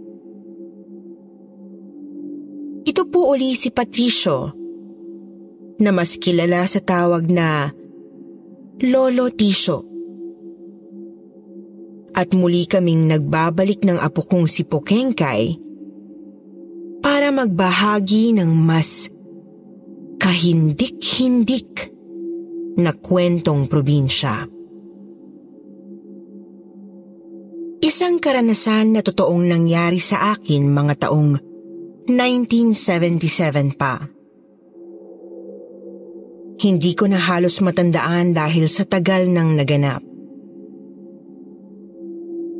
Uli 3.27 3.59
si 3.59 3.75
Patricio, 3.75 4.55
na 5.83 5.91
mas 5.91 6.15
kilala 6.15 6.63
sa 6.63 6.79
tawag 6.79 7.27
na 7.27 7.67
Lolo 8.87 9.27
Tisyo. 9.35 9.83
At 12.15 12.31
muli 12.31 12.63
kaming 12.71 13.11
nagbabalik 13.11 13.83
ng 13.83 13.99
apo 13.99 14.23
kong 14.23 14.47
si 14.47 14.63
Pokengkay 14.63 15.59
para 17.03 17.35
magbahagi 17.35 18.31
ng 18.39 18.47
mas 18.47 19.11
kahindik-hindik 20.23 21.91
na 22.79 22.95
kwentong 22.95 23.67
probinsya. 23.67 24.47
Isang 27.83 28.23
karanasan 28.23 28.95
na 28.95 29.03
totoong 29.03 29.43
nangyari 29.45 29.99
sa 29.99 30.31
akin 30.31 30.63
mga 30.71 31.07
taong 31.07 31.46
1977 32.07 33.75
pa. 33.75 33.99
Hindi 36.57 36.91
ko 36.95 37.05
na 37.11 37.19
halos 37.19 37.59
matandaan 37.59 38.31
dahil 38.31 38.71
sa 38.71 38.87
tagal 38.87 39.27
ng 39.27 39.59
naganap. 39.59 40.01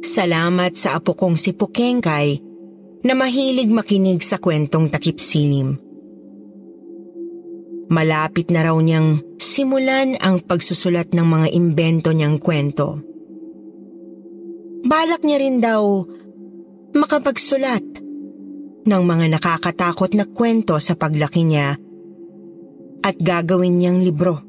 Salamat 0.03 0.75
sa 0.75 0.99
apo 0.99 1.15
kong 1.15 1.39
si 1.39 1.55
Pukengkay 1.55 2.43
na 3.07 3.15
mahilig 3.15 3.71
makinig 3.71 4.19
sa 4.19 4.35
kwentong 4.35 4.91
takip 4.91 5.17
silim. 5.17 5.79
Malapit 7.87 8.51
na 8.51 8.67
raw 8.67 8.75
niyang 8.75 9.23
simulan 9.39 10.19
ang 10.19 10.43
pagsusulat 10.43 11.15
ng 11.15 11.23
mga 11.23 11.47
imbento 11.55 12.11
niyang 12.11 12.35
kwento. 12.35 12.99
Balak 14.83 15.23
niya 15.23 15.39
rin 15.39 15.63
daw 15.63 16.03
makapagsulat 16.91 18.06
ng 18.87 19.03
mga 19.03 19.37
nakakatakot 19.37 20.15
na 20.15 20.23
kwento 20.23 20.79
sa 20.79 20.95
paglaki 20.95 21.43
niya 21.43 21.75
at 23.03 23.15
gagawin 23.19 23.77
niyang 23.77 23.99
libro. 24.01 24.41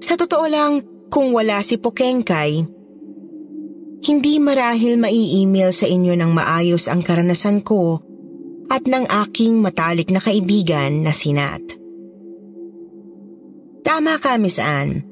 Sa 0.00 0.16
totoo 0.16 0.48
lang, 0.48 0.72
kung 1.12 1.36
wala 1.36 1.60
si 1.60 1.76
Pokengkay, 1.76 2.64
hindi 4.00 4.34
marahil 4.40 4.96
mai-email 4.96 5.70
sa 5.76 5.84
inyo 5.84 6.16
ng 6.16 6.32
maayos 6.32 6.88
ang 6.88 7.04
karanasan 7.04 7.60
ko 7.60 8.00
at 8.70 8.86
ng 8.86 9.04
aking 9.26 9.60
matalik 9.60 10.08
na 10.08 10.22
kaibigan 10.22 11.04
na 11.04 11.12
si 11.12 11.34
Nat. 11.34 11.60
Tama 13.82 14.22
ka, 14.22 14.38
Miss 14.38 14.62
Anne. 14.62 15.02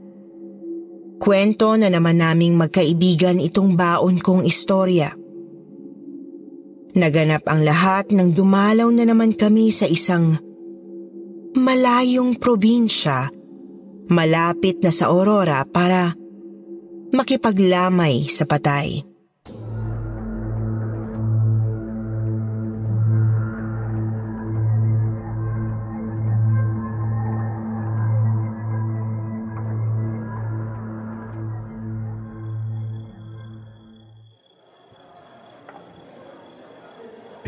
Kwento 1.18 1.74
na 1.74 1.90
naman 1.90 2.22
naming 2.22 2.54
magkaibigan 2.54 3.42
itong 3.42 3.74
baon 3.74 4.22
kong 4.22 4.46
istorya. 4.46 5.17
Naganap 6.96 7.44
ang 7.48 7.64
lahat 7.64 8.12
nang 8.12 8.32
dumalaw 8.32 8.88
na 8.92 9.04
naman 9.04 9.36
kami 9.36 9.72
sa 9.72 9.84
isang 9.84 10.36
malayong 11.56 12.36
probinsya 12.36 13.28
malapit 14.08 14.80
na 14.80 14.92
sa 14.92 15.12
Aurora 15.12 15.64
para 15.68 16.16
makipaglamay 17.12 18.28
sa 18.28 18.44
patay. 18.44 19.07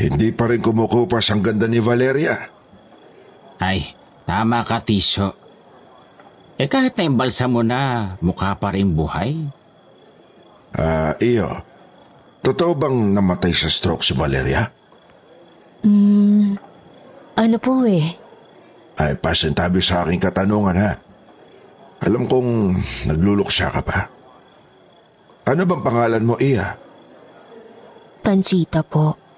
Hindi 0.01 0.33
pa 0.33 0.49
rin 0.49 0.65
kumukupas 0.65 1.29
ang 1.29 1.45
ganda 1.45 1.69
ni 1.69 1.77
Valeria. 1.77 2.33
Ay, 3.61 3.93
tama 4.25 4.65
ka, 4.65 4.81
Tisyo. 4.81 5.37
Eh 6.57 6.69
kahit 6.69 6.97
na 6.97 7.05
imbalsa 7.05 7.45
mo 7.45 7.61
na, 7.61 8.17
mukha 8.25 8.57
pa 8.57 8.73
rin 8.73 8.97
buhay. 8.97 9.37
Ah, 10.73 11.13
iyo. 11.21 11.61
Totoo 12.41 12.73
bang 12.73 13.13
namatay 13.13 13.53
sa 13.53 13.69
stroke 13.69 14.01
si 14.01 14.17
Valeria? 14.17 14.65
Hmm, 15.85 16.57
ano 17.37 17.57
po 17.61 17.85
eh? 17.85 18.17
Ay, 18.97 19.17
pasintabi 19.21 19.85
sa 19.85 20.05
aking 20.05 20.21
katanungan 20.21 20.77
ha. 20.81 20.93
Alam 22.01 22.25
kong 22.25 22.77
nagluluksya 23.13 23.69
ka 23.69 23.81
pa. 23.85 24.09
Ano 25.45 25.69
bang 25.69 25.85
pangalan 25.85 26.25
mo, 26.25 26.41
Iya? 26.41 26.77
Panchita 28.25 28.85
po. 28.85 29.30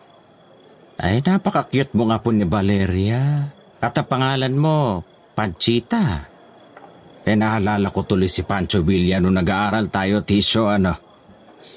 Ay, 1.02 1.18
napaka-cute 1.18 1.98
mo 1.98 2.06
nga 2.06 2.22
po 2.22 2.30
ni 2.30 2.46
Valeria. 2.46 3.50
At 3.82 3.98
ang 3.98 4.06
pangalan 4.06 4.54
mo, 4.54 5.02
Panchita. 5.34 6.30
Eh, 7.26 7.34
naalala 7.34 7.90
ko 7.90 8.06
tuloy 8.06 8.30
si 8.30 8.46
Pancho 8.46 8.86
Villa 8.86 9.18
nung 9.18 9.34
nag-aaral 9.34 9.90
tayo, 9.90 10.22
Tisyo, 10.22 10.70
ano? 10.70 10.94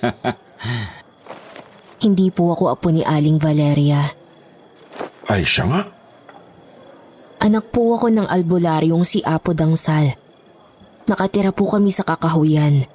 Hindi 2.06 2.30
po 2.30 2.54
ako 2.54 2.70
apo 2.70 2.94
ni 2.94 3.02
Aling 3.02 3.42
Valeria. 3.42 4.14
Ay, 5.26 5.42
siya 5.42 5.74
nga. 5.74 5.82
Anak 7.42 7.74
po 7.74 7.98
ako 7.98 8.14
ng 8.14 8.30
albularyong 8.30 9.10
si 9.10 9.26
Apo 9.26 9.58
Dangsal. 9.58 10.14
Nakatira 11.10 11.50
po 11.50 11.66
kami 11.66 11.90
sa 11.90 12.06
kakahuyan. 12.06 12.86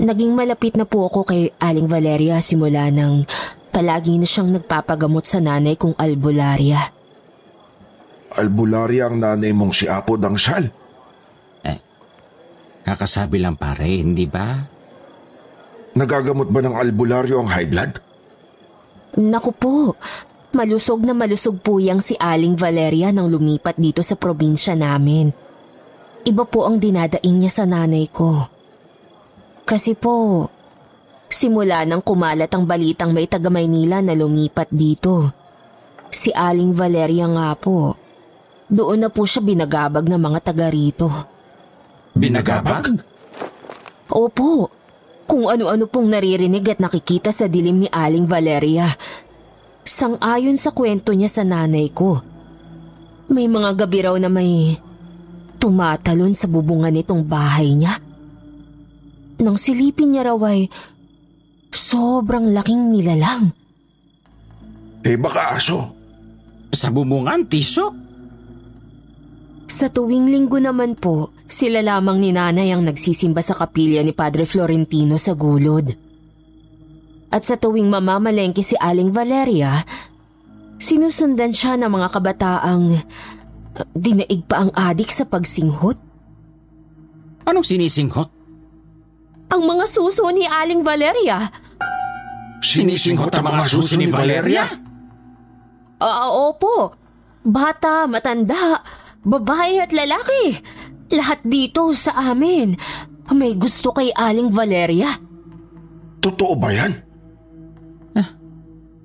Naging 0.00 0.32
malapit 0.32 0.80
na 0.80 0.88
po 0.88 1.12
ako 1.12 1.28
kay 1.28 1.52
Aling 1.60 1.88
Valeria 1.88 2.40
simula 2.40 2.88
nang 2.88 3.28
palagi 3.72 4.20
na 4.20 4.28
siyang 4.28 4.52
nagpapagamot 4.52 5.24
sa 5.24 5.40
nanay 5.40 5.80
kong 5.80 5.96
albularya. 5.96 6.92
Albularya 8.36 9.08
ang 9.08 9.16
nanay 9.18 9.56
mong 9.56 9.72
si 9.72 9.88
Apo 9.88 10.20
Dangsal. 10.20 10.68
Eh, 11.64 11.78
kakasabi 12.84 13.40
lang 13.40 13.56
pare, 13.56 13.88
hindi 13.88 14.28
ba? 14.28 14.60
Nagagamot 15.96 16.48
ba 16.48 16.60
ng 16.60 16.76
albularyo 16.76 17.40
ang 17.40 17.48
high 17.48 17.68
blood? 17.68 17.92
Naku 19.20 19.50
po, 19.52 19.72
malusog 20.56 21.04
na 21.04 21.12
malusog 21.12 21.60
po 21.60 21.76
yang 21.76 22.00
si 22.00 22.16
Aling 22.16 22.56
Valeria 22.56 23.12
nang 23.12 23.28
lumipat 23.28 23.76
dito 23.76 24.00
sa 24.00 24.16
probinsya 24.16 24.72
namin. 24.72 25.28
Iba 26.24 26.48
po 26.48 26.64
ang 26.64 26.80
dinadaing 26.80 27.36
niya 27.44 27.52
sa 27.52 27.64
nanay 27.68 28.08
ko. 28.08 28.48
Kasi 29.68 29.92
po, 29.92 30.48
simula 31.32 31.82
nang 31.88 32.04
kumalat 32.04 32.52
ang 32.52 32.68
balitang 32.68 33.16
may 33.16 33.24
taga 33.24 33.48
Maynila 33.48 34.04
na 34.04 34.12
lumipat 34.12 34.68
dito. 34.68 35.32
Si 36.12 36.28
Aling 36.28 36.76
Valeria 36.76 37.24
nga 37.24 37.56
po. 37.56 37.96
Doon 38.68 39.04
na 39.04 39.08
po 39.08 39.24
siya 39.24 39.40
binagabag 39.40 40.06
ng 40.06 40.20
mga 40.20 40.40
taga 40.44 40.68
rito. 40.68 41.08
Binagabag? 42.12 43.00
Opo, 44.12 44.68
kung 45.24 45.48
ano-ano 45.48 45.88
pong 45.88 46.12
naririnig 46.12 46.76
at 46.76 46.78
nakikita 46.84 47.32
sa 47.32 47.48
dilim 47.48 47.84
ni 47.84 47.88
Aling 47.88 48.28
Valeria. 48.28 48.92
Sang-ayon 49.82 50.60
sa 50.60 50.76
kwento 50.76 51.16
niya 51.16 51.32
sa 51.32 51.42
nanay 51.42 51.88
ko. 51.88 52.20
May 53.32 53.48
mga 53.48 53.72
gabi 53.80 53.98
raw 54.04 54.14
na 54.20 54.28
may 54.28 54.76
tumatalon 55.56 56.36
sa 56.36 56.44
bubungan 56.44 56.92
nitong 56.92 57.24
bahay 57.24 57.72
niya. 57.72 57.96
Nang 59.40 59.56
silipin 59.56 60.12
niya 60.12 60.28
raw 60.28 60.38
ay 60.46 60.68
sobrang 61.72 62.52
laking 62.52 62.92
nilalang. 62.92 63.50
Eh 65.02 65.18
baka 65.18 65.58
aso. 65.58 65.80
Sa 66.72 66.88
bubungan, 66.88 67.44
Tisyo? 67.48 67.92
Sa 69.72 69.88
tuwing 69.88 70.28
linggo 70.28 70.60
naman 70.60 70.94
po, 70.96 71.32
sila 71.48 71.80
lamang 71.80 72.20
ni 72.20 72.30
nanay 72.30 72.70
ang 72.70 72.84
nagsisimba 72.84 73.40
sa 73.40 73.56
kapilya 73.56 74.04
ni 74.04 74.12
Padre 74.12 74.44
Florentino 74.44 75.16
sa 75.16 75.32
gulod. 75.32 75.88
At 77.32 77.48
sa 77.48 77.56
tuwing 77.56 77.88
mamamalengke 77.88 78.60
si 78.60 78.76
Aling 78.76 79.08
Valeria, 79.08 79.80
sinusundan 80.76 81.56
siya 81.56 81.80
ng 81.80 81.88
mga 81.88 82.08
kabataang 82.12 82.84
uh, 83.80 83.86
dinaig 83.96 84.44
pa 84.44 84.68
ang 84.68 84.70
adik 84.76 85.08
sa 85.08 85.24
pagsinghot. 85.24 85.96
Anong 87.48 87.64
sinisinghot? 87.64 88.41
Ang 89.50 89.62
mga 89.66 89.84
suso 89.90 90.28
ni 90.30 90.46
Aling 90.46 90.84
Valeria. 90.84 91.50
Sinisinghot 92.62 93.34
ang 93.34 93.46
mga 93.50 93.62
suso 93.66 93.98
ni 93.98 94.06
Valeria? 94.06 94.68
Ah, 95.98 96.30
opo. 96.30 96.94
Bata, 97.42 98.06
matanda, 98.06 98.82
babae 99.26 99.82
at 99.82 99.90
lalaki. 99.90 100.62
Lahat 101.10 101.42
dito 101.42 101.90
sa 101.94 102.30
amin. 102.30 102.78
May 103.32 103.58
gusto 103.58 103.90
kay 103.90 104.14
Aling 104.14 104.52
Valeria. 104.54 105.10
Totoo 106.22 106.54
ba 106.54 106.70
yan? 106.70 106.92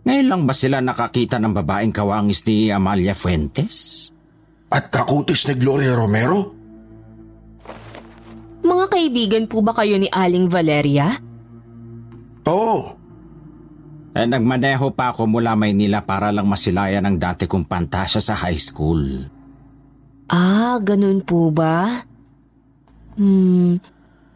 Ngayon 0.08 0.28
lang 0.32 0.43
ba 0.47 0.56
sila 0.56 0.80
nakakita 0.80 1.36
ng 1.36 1.52
babaeng 1.52 1.91
kawangis 1.91 2.47
ni 2.47 2.71
Amalia 2.71 3.12
Fuentes? 3.12 4.08
At 4.71 4.88
kakutis 4.88 5.43
ni 5.52 5.60
Gloria 5.60 6.00
Romero? 6.00 6.57
Mga 8.67 8.86
kaibigan 8.91 9.45
po 9.47 9.63
ba 9.63 9.71
kayo 9.71 9.95
ni 9.95 10.12
Aling 10.12 10.51
Valeria? 10.51 11.15
Oo. 12.51 12.99
Eh, 14.12 14.27
nagmaneho 14.27 14.91
pa 14.91 15.15
ako 15.15 15.23
mula 15.30 15.56
Maynila 15.56 16.03
para 16.03 16.36
lang 16.36 16.51
masilayan 16.51 17.08
ang 17.08 17.15
dati 17.15 17.47
kong 17.47 17.63
pantasya 17.63 18.19
sa 18.19 18.36
high 18.36 18.60
school. 18.60 19.23
Ah, 20.27 20.75
ganun 20.84 21.23
po 21.23 21.47
ba? 21.47 22.03
Hmm, 23.15 23.80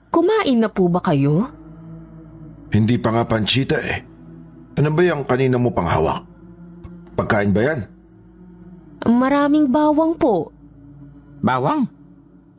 kumain 0.08 0.58
na 0.63 0.72
po 0.72 0.88
ba 0.88 1.04
kayo? 1.04 1.52
Hindi 2.72 2.96
pa 2.96 3.12
nga 3.12 3.28
panchita 3.28 3.76
eh. 3.84 4.00
Ano 4.80 4.96
ba 4.96 5.02
yung 5.04 5.28
kanina 5.28 5.60
mo 5.60 5.76
pang 5.76 5.91
hawak? 5.91 6.24
Pagkain 7.20 7.52
ba 7.52 7.62
yan? 7.67 7.80
Maraming 9.12 9.67
bawang 9.67 10.15
po. 10.15 10.56
Bawang? 11.44 11.84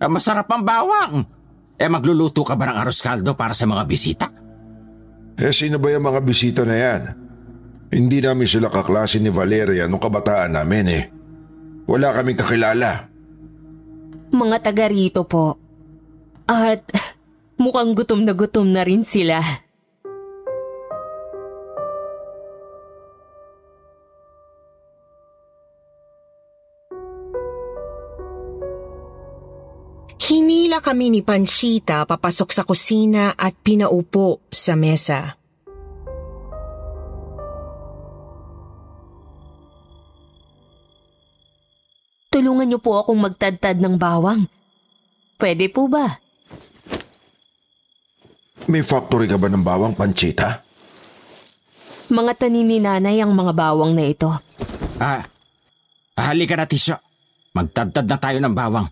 Eh, 0.02 0.10
masarap 0.10 0.50
ang 0.52 0.66
bawang! 0.66 1.24
Eh, 1.82 1.90
magluluto 1.90 2.46
ka 2.46 2.54
ba 2.54 2.70
ng 2.70 2.78
arroz 2.78 3.02
caldo 3.02 3.34
para 3.34 3.58
sa 3.58 3.66
mga 3.66 3.82
bisita? 3.90 4.26
Eh 5.34 5.50
sino 5.50 5.82
ba 5.82 5.90
yung 5.90 6.06
mga 6.06 6.20
bisita 6.22 6.62
na 6.62 6.76
yan? 6.78 7.02
Hindi 7.90 8.22
namin 8.22 8.46
sila 8.46 8.70
kaklase 8.70 9.18
ni 9.18 9.34
Valeria 9.34 9.90
nung 9.90 9.98
kabataan 9.98 10.54
namin 10.54 10.86
eh. 10.86 11.04
Wala 11.90 12.14
kaming 12.14 12.38
kakilala. 12.38 13.10
Mga 14.30 14.56
taga 14.62 14.86
rito 14.86 15.26
po. 15.26 15.58
At 16.46 16.86
mukhang 17.58 17.98
gutom 17.98 18.22
na 18.22 18.32
gutom 18.38 18.70
na 18.70 18.86
rin 18.86 19.02
sila. 19.02 19.42
Hinila 30.72 30.88
kami 30.88 31.12
ni 31.12 31.20
Panchita 31.20 32.08
papasok 32.08 32.48
sa 32.48 32.64
kusina 32.64 33.36
at 33.36 33.52
pinaupo 33.60 34.40
sa 34.48 34.72
mesa. 34.72 35.36
Tulungan 42.32 42.64
niyo 42.64 42.80
po 42.80 42.96
akong 42.96 43.20
magtadtad 43.20 43.84
ng 43.84 44.00
bawang. 44.00 44.48
Pwede 45.36 45.68
po 45.68 45.92
ba? 45.92 46.08
May 48.72 48.80
factory 48.80 49.28
ka 49.28 49.36
ba 49.36 49.52
ng 49.52 49.60
bawang 49.60 49.92
panchita? 49.92 50.64
Mga 52.08 52.32
tanim 52.40 52.64
ni 52.64 52.80
nanay 52.80 53.20
ang 53.20 53.36
mga 53.36 53.52
bawang 53.52 53.92
na 53.92 54.08
ito. 54.08 54.32
Ah, 54.96 55.20
halika 56.16 56.56
na, 56.56 56.64
Tisyo. 56.64 56.96
Magtadtad 57.52 58.08
na 58.08 58.16
tayo 58.16 58.40
ng 58.40 58.56
bawang. 58.56 58.88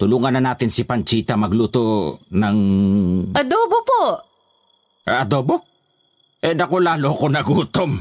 Tulungan 0.00 0.32
na 0.32 0.40
natin 0.40 0.72
si 0.72 0.88
Panchita 0.88 1.36
magluto 1.36 2.16
ng... 2.32 2.56
Adobo 3.36 3.78
po! 3.84 4.00
adobo? 5.04 5.60
Eh, 6.40 6.56
naku, 6.56 6.80
lalo 6.80 7.12
ko 7.12 7.28
nagutom. 7.28 8.00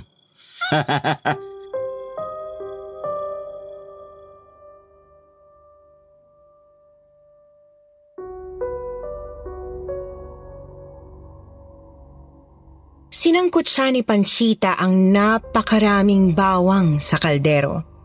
Sinangkot 13.11 13.67
siya 13.67 13.91
ni 13.91 14.07
Panchita 14.07 14.79
ang 14.79 15.11
napakaraming 15.11 16.31
bawang 16.31 17.03
sa 17.03 17.19
kaldero. 17.19 17.98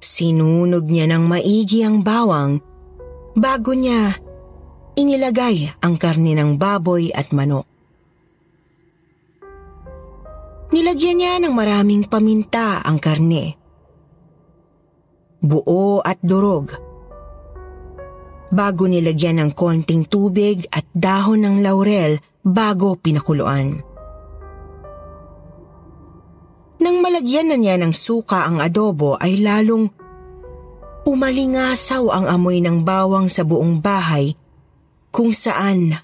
Sinunog 0.00 0.86
niya 0.86 1.08
ng 1.10 1.24
maigi 1.24 1.80
ang 1.82 2.04
bawang 2.04 2.60
bago 3.36 3.76
niya 3.76 4.16
inilagay 4.96 5.68
ang 5.84 6.00
karne 6.00 6.32
ng 6.32 6.56
baboy 6.56 7.12
at 7.12 7.30
manok. 7.36 7.68
Nilagyan 10.72 11.16
niya 11.20 11.32
ng 11.40 11.54
maraming 11.54 12.04
paminta 12.10 12.82
ang 12.82 12.98
karne. 12.98 13.54
Buo 15.40 16.02
at 16.02 16.18
durog. 16.24 16.74
Bago 18.50 18.84
nilagyan 18.88 19.38
ng 19.40 19.50
konting 19.54 20.08
tubig 20.08 20.66
at 20.72 20.88
dahon 20.90 21.44
ng 21.44 21.56
laurel 21.62 22.18
bago 22.42 22.98
pinakuluan. 22.98 23.95
Nang 26.76 27.00
malagyan 27.00 27.48
na 27.48 27.56
niya 27.56 27.80
ng 27.80 27.92
suka 27.96 28.44
ang 28.44 28.60
adobo 28.60 29.16
ay 29.16 29.40
lalong 29.40 29.88
umalingasaw 31.06 32.10
ang 32.12 32.26
amoy 32.28 32.60
ng 32.60 32.84
bawang 32.84 33.30
sa 33.30 33.46
buong 33.46 33.80
bahay 33.80 34.34
kung 35.14 35.32
saan 35.32 35.96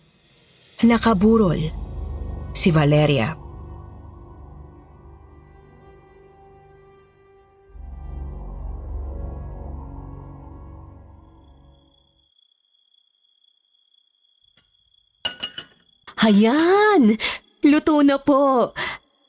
nakaburol 0.80 1.58
si 2.56 2.72
Valeria. 2.72 3.36
Hayan! 16.22 17.18
Luto 17.66 17.98
na 18.06 18.14
po. 18.14 18.70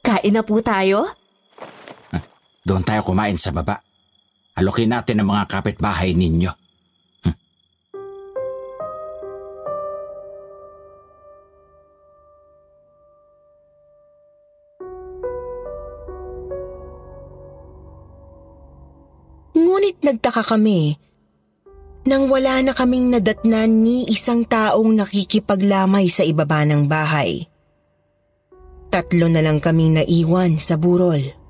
Kain 0.06 0.38
na 0.38 0.46
po 0.46 0.62
tayo? 0.62 1.23
Doon 2.64 2.88
tayo 2.88 3.04
kumain 3.04 3.36
sa 3.36 3.52
baba. 3.52 3.76
Alokin 4.56 4.96
natin 4.96 5.20
ang 5.20 5.36
mga 5.36 5.52
kapitbahay 5.52 6.16
ninyo. 6.16 6.52
Ngunit 19.54 20.00
nagtaka 20.00 20.48
kami 20.48 20.96
nang 22.04 22.32
wala 22.32 22.64
na 22.64 22.72
kaming 22.72 23.12
nadatnan 23.12 23.84
ni 23.84 24.08
isang 24.08 24.48
taong 24.48 24.92
nakikipaglamay 24.96 26.08
sa 26.08 26.24
ibaba 26.24 26.64
ng 26.64 26.88
bahay. 26.88 27.48
Tatlo 28.88 29.28
na 29.28 29.44
lang 29.44 29.60
kaming 29.60 30.00
naiwan 30.00 30.56
sa 30.60 30.80
burol. 30.80 31.43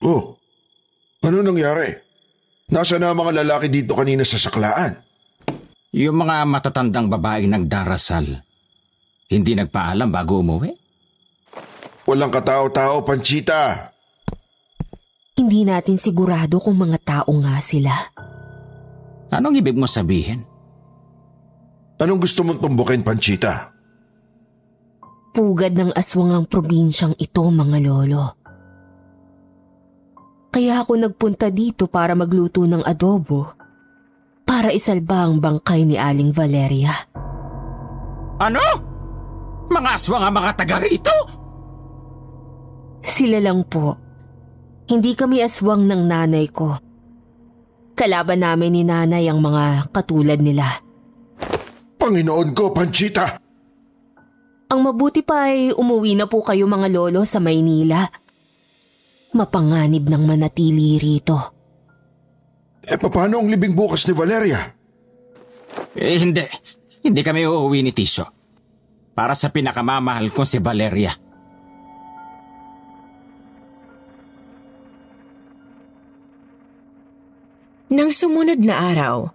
Oh, 0.00 0.32
ano 1.20 1.44
nangyari? 1.44 1.92
Nasa 2.72 2.96
na 2.96 3.12
ang 3.12 3.20
mga 3.20 3.44
lalaki 3.44 3.68
dito 3.68 3.92
kanina 3.92 4.24
sa 4.24 4.40
saklaan? 4.40 4.96
Yung 5.92 6.16
mga 6.16 6.48
matatandang 6.48 7.12
babaeng 7.12 7.52
nagdarasal, 7.52 8.40
hindi 9.28 9.52
nagpaalam 9.52 10.08
bago 10.08 10.40
umuwi? 10.40 10.72
Walang 12.08 12.32
katao-tao, 12.32 13.04
Panchita. 13.04 13.92
Hindi 15.36 15.68
natin 15.68 16.00
sigurado 16.00 16.56
kung 16.64 16.80
mga 16.80 16.98
tao 17.04 17.30
nga 17.44 17.60
sila. 17.60 17.92
Anong 19.28 19.60
ibig 19.60 19.76
mo 19.76 19.84
sabihin? 19.84 20.48
Anong 22.00 22.24
gusto 22.24 22.40
mong 22.40 22.64
tumbukin, 22.64 23.04
Panchita? 23.04 23.76
Pugad 25.36 25.76
ng 25.76 25.92
aswang 25.92 26.32
ang 26.32 26.48
probinsyang 26.48 27.12
ito, 27.20 27.44
mga 27.44 27.78
lolo. 27.84 28.39
Kaya 30.50 30.82
ako 30.82 30.92
nagpunta 30.98 31.46
dito 31.48 31.86
para 31.86 32.18
magluto 32.18 32.66
ng 32.66 32.82
adobo 32.82 33.54
para 34.50 34.74
isalba 34.74 35.30
ang 35.30 35.38
bangkay 35.38 35.86
ni 35.86 35.94
Aling 35.94 36.34
Valeria. 36.34 36.90
Ano? 38.42 38.64
Mga 39.70 39.90
aswang 39.94 40.26
ang 40.26 40.34
mga 40.34 40.50
taga 40.58 40.82
rito? 40.82 41.14
Sila 42.98 43.38
lang 43.38 43.62
po. 43.70 43.94
Hindi 44.90 45.14
kami 45.14 45.38
aswang 45.38 45.86
ng 45.86 46.02
nanay 46.02 46.50
ko. 46.50 46.74
Kalaban 47.94 48.42
namin 48.42 48.74
ni 48.74 48.82
nanay 48.82 49.30
ang 49.30 49.38
mga 49.38 49.94
katulad 49.94 50.42
nila. 50.42 50.82
Panginoon 51.94 52.50
ko, 52.50 52.74
Panchita! 52.74 53.38
Ang 54.70 54.80
mabuti 54.82 55.22
pa 55.22 55.46
ay 55.46 55.70
umuwi 55.70 56.18
na 56.18 56.26
po 56.26 56.42
kayo 56.42 56.66
mga 56.66 56.90
lolo 56.90 57.22
sa 57.22 57.38
Maynila. 57.38 58.06
Mapanganib 59.30 60.10
ng 60.10 60.22
manatili 60.26 60.98
rito. 60.98 61.38
Eh, 62.82 62.98
paano 62.98 63.38
ang 63.38 63.46
libing 63.46 63.76
bukas 63.78 64.08
ni 64.10 64.14
Valeria? 64.16 64.60
Eh, 65.94 66.18
hindi. 66.18 66.42
Hindi 67.00 67.20
kami 67.22 67.46
uuwi 67.46 67.86
ni 67.86 67.92
Tisyo. 67.94 68.26
Para 69.14 69.38
sa 69.38 69.54
pinakamamahal 69.54 70.34
ko 70.34 70.42
si 70.42 70.58
Valeria. 70.58 71.14
Nang 77.90 78.14
sumunod 78.14 78.62
na 78.62 78.86
araw, 78.94 79.34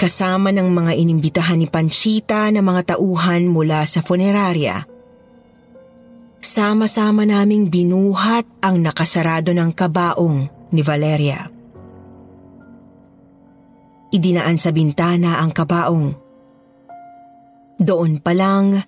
kasama 0.00 0.48
ng 0.48 0.68
mga 0.72 0.92
inimbitahan 0.96 1.60
ni 1.60 1.68
Panchita 1.68 2.48
na 2.48 2.64
mga 2.64 2.96
tauhan 2.96 3.48
mula 3.52 3.84
sa 3.84 4.00
funeraria, 4.00 4.84
sama-sama 6.46 7.26
naming 7.26 7.66
binuhat 7.66 8.46
ang 8.62 8.78
nakasarado 8.78 9.50
ng 9.50 9.74
kabaong 9.74 10.70
ni 10.70 10.80
Valeria. 10.86 11.50
Idinaan 14.14 14.54
sa 14.54 14.70
bintana 14.70 15.42
ang 15.42 15.50
kabaong. 15.50 16.14
Doon 17.82 18.22
pa 18.22 18.32
lang, 18.32 18.78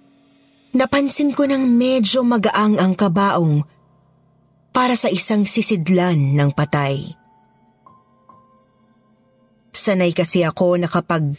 napansin 0.73 1.35
ko 1.35 1.45
ng 1.51 1.67
medyo 1.67 2.23
magaang 2.23 2.79
ang 2.79 2.95
kabaong 2.95 3.67
para 4.71 4.95
sa 4.95 5.11
isang 5.11 5.43
sisidlan 5.43 6.39
ng 6.39 6.55
patay. 6.55 7.19
Sanay 9.75 10.15
kasi 10.15 10.47
ako 10.47 10.79
na 10.79 10.87
kapag 10.87 11.35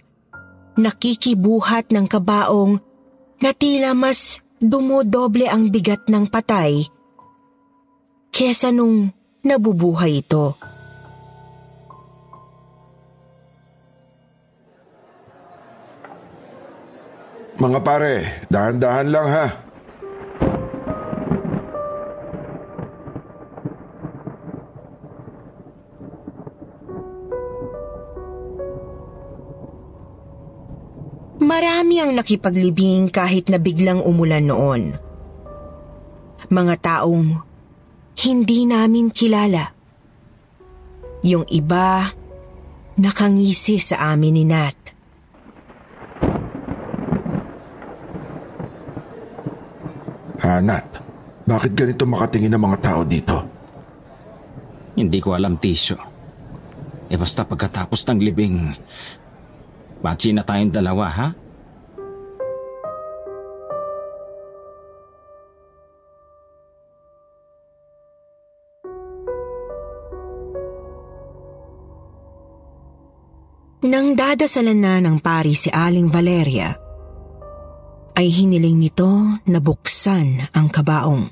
nakikibuhat 0.75 1.95
ng 1.95 2.05
kabaong 2.05 2.83
na 3.39 3.51
tila 3.55 3.95
mas 3.95 4.43
dumodoble 4.59 5.47
ang 5.47 5.71
bigat 5.71 6.11
ng 6.11 6.27
patay 6.27 6.83
kesa 8.29 8.75
nung 8.75 9.11
nabubuhay 9.43 10.19
ito. 10.19 10.55
Mga 17.59 17.79
pare, 17.83 18.13
dahan-dahan 18.47 19.07
lang 19.11 19.27
ha. 19.27 19.45
Marami 31.89 32.05
ang 32.05 32.21
nakipaglibing 32.21 33.09
kahit 33.09 33.49
na 33.49 33.57
biglang 33.57 34.05
umulan 34.05 34.45
noon. 34.45 34.93
Mga 36.45 36.75
taong 36.85 37.41
hindi 38.13 38.69
namin 38.69 39.09
kilala. 39.09 39.73
Yung 41.25 41.49
iba, 41.49 42.05
nakangisi 42.93 43.81
sa 43.81 44.13
amin 44.13 44.33
ni 44.37 44.45
Nat. 44.45 44.77
Hanat, 50.45 50.85
bakit 51.49 51.73
ganito 51.73 52.05
makatingin 52.05 52.53
ang 52.53 52.69
mga 52.69 52.85
tao 52.85 53.01
dito? 53.01 53.37
Hindi 54.93 55.17
ko 55.17 55.33
alam, 55.33 55.57
Tisyo. 55.57 55.97
Eh 57.09 57.17
basta 57.17 57.49
pagkatapos 57.49 58.05
ng 58.05 58.19
libing, 58.21 58.77
Bachi 60.05 60.37
na 60.37 60.45
tayong 60.45 60.69
dalawa, 60.69 61.09
ha? 61.09 61.48
Nang 73.89 74.13
dadasalan 74.13 74.77
na 74.77 75.01
ng 75.01 75.17
pari 75.17 75.57
si 75.57 75.65
Aling 75.73 76.13
Valeria, 76.13 76.77
ay 78.13 78.29
hiniling 78.29 78.77
nito 78.77 79.09
na 79.49 79.57
buksan 79.57 80.45
ang 80.53 80.69
kabaong. 80.69 81.25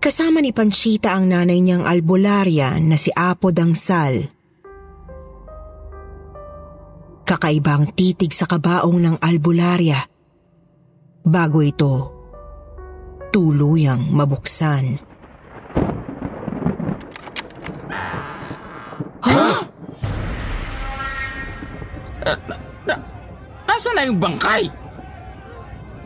Kasama 0.00 0.40
ni 0.40 0.56
Panchita 0.56 1.12
ang 1.12 1.28
nanay 1.28 1.60
niyang 1.60 1.84
albularya 1.84 2.80
na 2.80 2.96
si 2.96 3.12
Apo 3.12 3.52
Dangsal. 3.52 4.32
Kakaibang 7.28 7.92
titig 7.92 8.32
sa 8.32 8.48
kabaong 8.48 8.96
ng 8.96 9.16
albularya 9.20 10.00
bago 11.20 11.60
ito 11.60 11.94
tuluyang 13.28 14.08
mabuksan. 14.08 15.11
Yung 24.08 24.20
bangkay? 24.20 24.68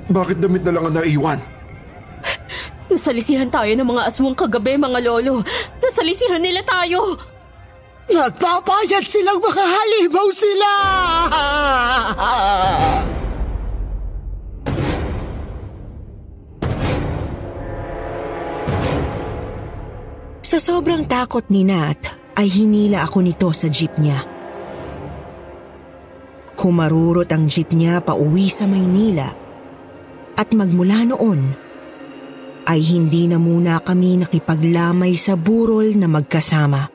Bakit 0.07 0.39
damit 0.39 0.63
na 0.63 0.73
lang 0.77 0.85
ang 0.87 0.95
naiwan? 0.95 1.41
Nasalisihan 2.87 3.51
tayo 3.51 3.71
ng 3.75 3.87
mga 3.87 4.03
aswang 4.07 4.39
kagabi, 4.39 4.79
mga 4.79 5.03
lolo. 5.03 5.43
Nasalisihan 5.83 6.39
nila 6.39 6.63
tayo. 6.63 7.19
Nagpapayag 8.07 9.03
silang 9.03 9.43
makahalimaw 9.43 10.29
sila! 10.31 10.73
Sa 20.47 20.63
sobrang 20.63 21.03
takot 21.11 21.43
ni 21.51 21.67
Nat, 21.67 21.99
ay 22.39 22.47
hinila 22.47 23.03
ako 23.03 23.19
nito 23.27 23.51
sa 23.51 23.67
jeep 23.67 23.91
niya. 23.99 24.36
Humarurot 26.57 27.31
ang 27.31 27.47
jeep 27.47 27.71
niya 27.71 28.03
pa 28.03 28.19
uwi 28.19 28.51
sa 28.51 28.67
Maynila 28.67 29.31
at 30.35 30.49
magmula 30.51 31.07
noon 31.07 31.55
ay 32.67 32.83
hindi 32.83 33.31
na 33.31 33.39
muna 33.39 33.79
kami 33.79 34.19
nakipaglamay 34.19 35.15
sa 35.15 35.39
burol 35.39 35.95
na 35.95 36.11
magkasama. 36.11 36.91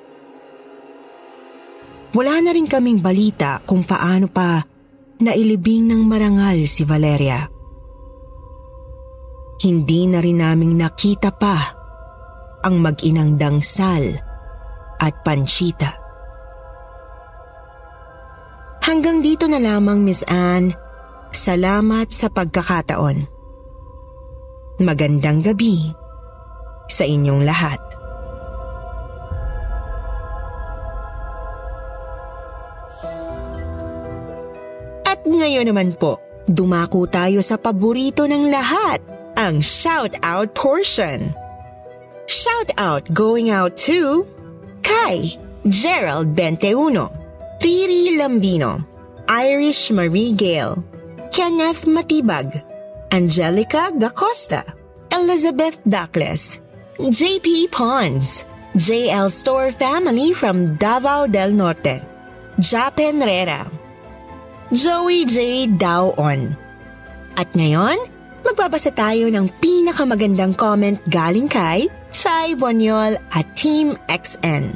Wala 2.11 2.43
na 2.43 2.51
rin 2.51 2.67
kaming 2.67 2.99
balita 2.99 3.63
kung 3.63 3.87
paano 3.87 4.27
pa 4.27 4.59
nailibing 5.23 5.87
ng 5.87 6.03
marangal 6.03 6.67
si 6.67 6.83
Valeria. 6.83 7.47
Hindi 9.63 10.01
na 10.11 10.19
rin 10.19 10.43
naming 10.43 10.75
nakita 10.75 11.31
pa 11.31 11.57
ang 12.67 12.75
mag-inang 12.83 13.39
dangsal 13.39 14.19
at 14.99 15.13
panchita. 15.23 16.00
Hanggang 18.81 19.21
dito 19.21 19.45
na 19.45 19.61
lamang, 19.61 20.01
Miss 20.01 20.25
Anne. 20.25 20.73
Salamat 21.31 22.11
sa 22.11 22.27
pagkakataon. 22.27 23.23
Magandang 24.81 25.45
gabi 25.45 25.93
sa 26.89 27.05
inyong 27.05 27.45
lahat. 27.45 27.79
At 35.05 35.21
ngayon 35.29 35.69
naman 35.69 35.93
po, 35.95 36.17
dumako 36.49 37.05
tayo 37.05 37.45
sa 37.45 37.61
paborito 37.61 38.25
ng 38.25 38.49
lahat, 38.49 38.99
ang 39.37 39.61
shout-out 39.61 40.51
portion. 40.57 41.31
Shout-out 42.25 43.05
going 43.13 43.53
out 43.53 43.77
to 43.85 44.25
Kai, 44.81 45.29
Gerald 45.69 46.33
21, 46.33 47.20
Riri 47.61 48.17
Lambino, 48.17 48.81
Irish 49.29 49.93
Marie 49.93 50.33
Gale, 50.33 50.81
Kenneth 51.29 51.85
Matibag, 51.85 52.49
Angelica 53.13 53.93
Gacosta, 53.93 54.65
Elizabeth 55.13 55.77
Duckles, 55.85 56.57
JP 56.97 57.69
Pons, 57.69 58.49
JL 58.73 59.29
Store 59.29 59.69
Family 59.69 60.33
from 60.33 60.73
Davao 60.81 61.29
del 61.29 61.53
Norte, 61.53 62.01
Japen 62.57 63.21
Rera, 63.21 63.69
Joey 64.73 65.29
J. 65.29 65.69
Daon. 65.69 66.57
At 67.37 67.53
ngayon, 67.53 68.01
magbabasa 68.41 68.89
tayo 68.89 69.29
ng 69.29 69.53
pinakamagandang 69.61 70.57
comment 70.57 70.97
galing 71.13 71.45
kay 71.45 71.85
Chai 72.09 72.57
Bonyol 72.57 73.21
at 73.29 73.45
Team 73.53 73.93
XN. 74.09 74.73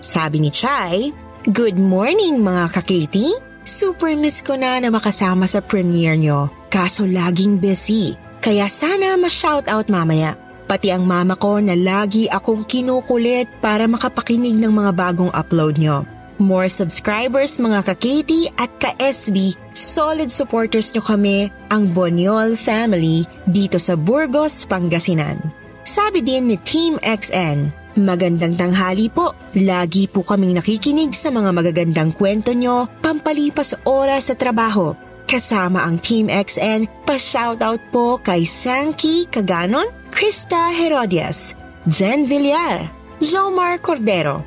Sabi 0.00 0.42
ni 0.42 0.48
Chai, 0.48 1.21
Good 1.42 1.74
morning 1.74 2.38
mga 2.38 2.70
kakiti! 2.70 3.34
Super 3.66 4.14
miss 4.14 4.46
ko 4.46 4.54
na 4.54 4.78
na 4.78 4.94
makasama 4.94 5.50
sa 5.50 5.58
premiere 5.58 6.14
nyo. 6.14 6.46
Kaso 6.70 7.02
laging 7.02 7.58
busy. 7.58 8.14
Kaya 8.38 8.70
sana 8.70 9.18
ma-shoutout 9.18 9.90
mamaya. 9.90 10.38
Pati 10.70 10.94
ang 10.94 11.02
mama 11.02 11.34
ko 11.34 11.58
na 11.58 11.74
lagi 11.74 12.30
akong 12.30 12.62
kinukulit 12.62 13.50
para 13.58 13.90
makapakinig 13.90 14.54
ng 14.54 14.70
mga 14.70 14.94
bagong 14.94 15.34
upload 15.34 15.82
nyo. 15.82 16.06
More 16.38 16.70
subscribers 16.70 17.58
mga 17.58 17.90
ka-KT 17.90 18.54
at 18.62 18.70
ka-SB, 18.78 19.58
solid 19.74 20.30
supporters 20.30 20.94
nyo 20.94 21.02
kami, 21.02 21.50
ang 21.74 21.90
Boniol 21.90 22.54
family 22.54 23.26
dito 23.50 23.82
sa 23.82 23.98
Burgos, 23.98 24.62
Pangasinan. 24.62 25.42
Sabi 25.82 26.22
din 26.22 26.46
ni 26.46 26.56
Team 26.62 27.02
XN, 27.02 27.81
Magandang 27.92 28.56
tanghali 28.56 29.12
po. 29.12 29.36
Lagi 29.52 30.08
po 30.08 30.24
kaming 30.24 30.56
nakikinig 30.56 31.12
sa 31.12 31.28
mga 31.28 31.52
magagandang 31.52 32.16
kwento 32.16 32.56
nyo, 32.56 32.88
pampalipas 33.04 33.76
oras 33.84 34.32
sa 34.32 34.34
trabaho. 34.36 34.96
Kasama 35.28 35.84
ang 35.84 36.00
Team 36.00 36.32
XN, 36.32 36.88
pa-shoutout 37.04 37.84
po 37.92 38.16
kay 38.16 38.48
Sanky 38.48 39.28
Kaganon, 39.28 39.92
Krista 40.08 40.72
Herodias, 40.72 41.52
Jen 41.84 42.24
Villar, 42.24 42.88
Jomar 43.20 43.76
Cordero, 43.76 44.40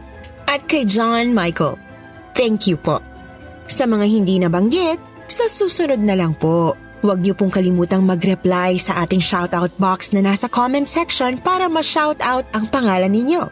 at 0.50 0.66
kay 0.66 0.90
John 0.90 1.30
Michael. 1.38 1.78
Thank 2.34 2.66
you 2.66 2.82
po. 2.82 2.98
Sa 3.70 3.86
mga 3.86 4.10
hindi 4.10 4.42
nabanggit, 4.42 4.98
sa 5.30 5.46
susunod 5.46 6.02
na 6.02 6.18
lang 6.18 6.34
po. 6.34 6.74
Huwag 7.06 7.22
niyo 7.22 7.38
pong 7.38 7.54
kalimutang 7.54 8.02
mag-reply 8.02 8.82
sa 8.82 9.06
ating 9.06 9.22
shoutout 9.22 9.70
box 9.78 10.10
na 10.10 10.26
nasa 10.26 10.50
comment 10.50 10.90
section 10.90 11.38
para 11.38 11.70
ma-shoutout 11.70 12.50
ang 12.50 12.66
pangalan 12.66 13.14
ninyo. 13.14 13.46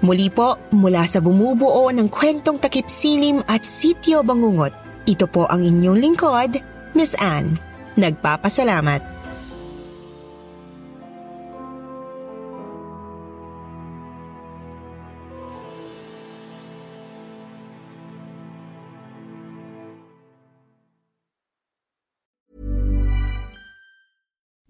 Muli 0.00 0.32
po, 0.32 0.56
mula 0.72 1.04
sa 1.04 1.20
bumubuo 1.20 1.92
ng 1.92 2.08
kwentong 2.08 2.56
takip 2.56 2.88
silim 2.88 3.44
at 3.44 3.68
sityo 3.68 4.24
bangungot, 4.24 4.72
ito 5.04 5.28
po 5.28 5.44
ang 5.44 5.60
inyong 5.60 6.00
lingkod, 6.00 6.56
Miss 6.96 7.12
Anne. 7.20 7.60
Nagpapasalamat. 8.00 9.19